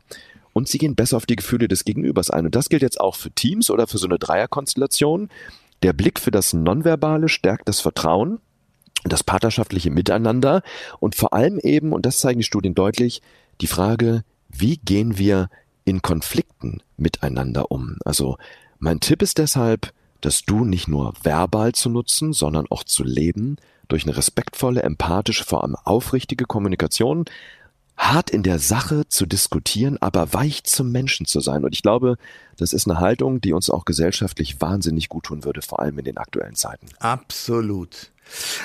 Und 0.53 0.69
sie 0.69 0.77
gehen 0.77 0.95
besser 0.95 1.17
auf 1.17 1.25
die 1.25 1.35
Gefühle 1.35 1.67
des 1.67 1.83
Gegenübers 1.83 2.29
ein. 2.29 2.45
Und 2.45 2.55
das 2.55 2.69
gilt 2.69 2.81
jetzt 2.81 2.99
auch 2.99 3.15
für 3.15 3.29
Teams 3.29 3.69
oder 3.69 3.87
für 3.87 3.97
so 3.97 4.07
eine 4.07 4.17
Dreierkonstellation. 4.17 5.29
Der 5.83 5.91
Blick 5.91 6.19
für 6.19 6.31
das 6.31 6.53
Nonverbale 6.53 7.27
stärkt 7.27 7.67
das 7.67 7.81
Vertrauen 7.81 8.39
und 9.03 9.13
das 9.13 9.23
partnerschaftliche 9.23 9.91
Miteinander 9.91 10.63
und 10.99 11.15
vor 11.15 11.33
allem 11.33 11.59
eben, 11.59 11.91
und 11.91 12.05
das 12.05 12.19
zeigen 12.19 12.39
die 12.39 12.45
Studien 12.45 12.73
deutlich, 12.73 13.21
die 13.61 13.67
Frage, 13.67 14.23
wie 14.49 14.77
gehen 14.77 15.17
wir 15.17 15.49
in 15.83 16.01
Konflikten 16.01 16.81
miteinander 16.97 17.69
um? 17.69 17.97
Also 18.05 18.37
mein 18.85 18.99
Tipp 18.99 19.23
ist 19.23 19.39
deshalb, 19.39 19.91
das 20.21 20.43
Du 20.43 20.63
nicht 20.63 20.87
nur 20.87 21.13
verbal 21.23 21.71
zu 21.71 21.89
nutzen, 21.89 22.33
sondern 22.33 22.67
auch 22.69 22.83
zu 22.83 23.03
leben, 23.03 23.57
durch 23.87 24.03
eine 24.03 24.15
respektvolle, 24.15 24.83
empathische, 24.83 25.43
vor 25.43 25.63
allem 25.63 25.75
aufrichtige 25.83 26.45
Kommunikation, 26.45 27.25
hart 27.97 28.29
in 28.29 28.43
der 28.43 28.59
Sache 28.59 29.07
zu 29.07 29.25
diskutieren, 29.25 29.97
aber 30.01 30.33
weich 30.33 30.65
zum 30.65 30.91
Menschen 30.91 31.25
zu 31.25 31.39
sein. 31.39 31.65
Und 31.65 31.73
ich 31.73 31.81
glaube, 31.81 32.17
das 32.57 32.73
ist 32.73 32.87
eine 32.87 32.99
Haltung, 32.99 33.41
die 33.41 33.53
uns 33.53 33.71
auch 33.71 33.85
gesellschaftlich 33.85 34.61
wahnsinnig 34.61 35.09
gut 35.09 35.25
tun 35.25 35.43
würde, 35.45 35.63
vor 35.63 35.79
allem 35.79 35.97
in 35.97 36.05
den 36.05 36.17
aktuellen 36.17 36.55
Zeiten. 36.55 36.85
Absolut. 36.99 38.11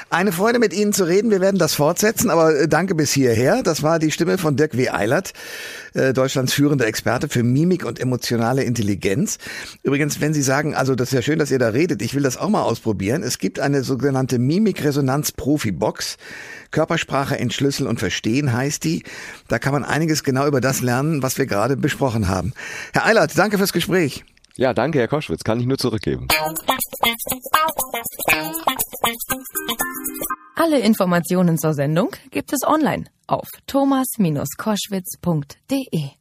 Eine 0.08 0.32
Freude 0.32 0.58
mit 0.58 0.72
Ihnen 0.72 0.92
zu 0.92 1.04
reden. 1.04 1.30
Wir 1.30 1.40
werden 1.40 1.58
das 1.58 1.74
fortsetzen, 1.74 2.30
aber 2.30 2.54
äh, 2.54 2.68
danke 2.68 2.94
bis 2.94 3.12
hierher. 3.12 3.62
Das 3.62 3.82
war 3.82 3.98
die 3.98 4.10
Stimme 4.10 4.38
von 4.38 4.56
Dirk 4.56 4.76
W. 4.76 4.90
Eilert, 4.90 5.32
äh, 5.94 6.12
Deutschlands 6.12 6.52
führender 6.52 6.86
Experte 6.86 7.28
für 7.28 7.42
Mimik 7.42 7.84
und 7.84 8.00
emotionale 8.00 8.64
Intelligenz. 8.64 9.38
Übrigens, 9.82 10.20
wenn 10.20 10.34
Sie 10.34 10.42
sagen, 10.42 10.74
also 10.74 10.94
das 10.94 11.08
ist 11.08 11.14
ja 11.14 11.22
schön, 11.22 11.38
dass 11.38 11.50
ihr 11.50 11.58
da 11.58 11.68
redet, 11.68 12.02
ich 12.02 12.14
will 12.14 12.22
das 12.22 12.36
auch 12.36 12.48
mal 12.48 12.62
ausprobieren. 12.62 13.22
Es 13.22 13.38
gibt 13.38 13.60
eine 13.60 13.82
sogenannte 13.82 14.38
Mimik-Resonanz-Profi-Box. 14.38 16.16
Körpersprache 16.70 17.38
entschlüsseln 17.38 17.88
und 17.88 17.98
verstehen 17.98 18.52
heißt 18.52 18.84
die. 18.84 19.02
Da 19.48 19.58
kann 19.58 19.72
man 19.72 19.84
einiges 19.84 20.22
genau 20.22 20.46
über 20.46 20.60
das 20.60 20.80
lernen, 20.80 21.22
was 21.22 21.38
wir 21.38 21.46
gerade 21.46 21.76
besprochen 21.76 22.28
haben. 22.28 22.52
Herr 22.92 23.06
Eilert, 23.06 23.36
danke 23.36 23.58
fürs 23.58 23.72
Gespräch. 23.72 24.24
Ja, 24.56 24.74
danke, 24.74 24.98
Herr 24.98 25.08
Koschwitz. 25.08 25.44
Kann 25.44 25.60
ich 25.60 25.66
nur 25.66 25.78
zurückgeben. 25.78 26.26
Alle 30.56 30.80
Informationen 30.80 31.56
zur 31.58 31.74
Sendung 31.74 32.10
gibt 32.30 32.52
es 32.52 32.66
online 32.66 33.04
auf 33.26 33.48
thomas-koschwitz.de. 33.66 36.19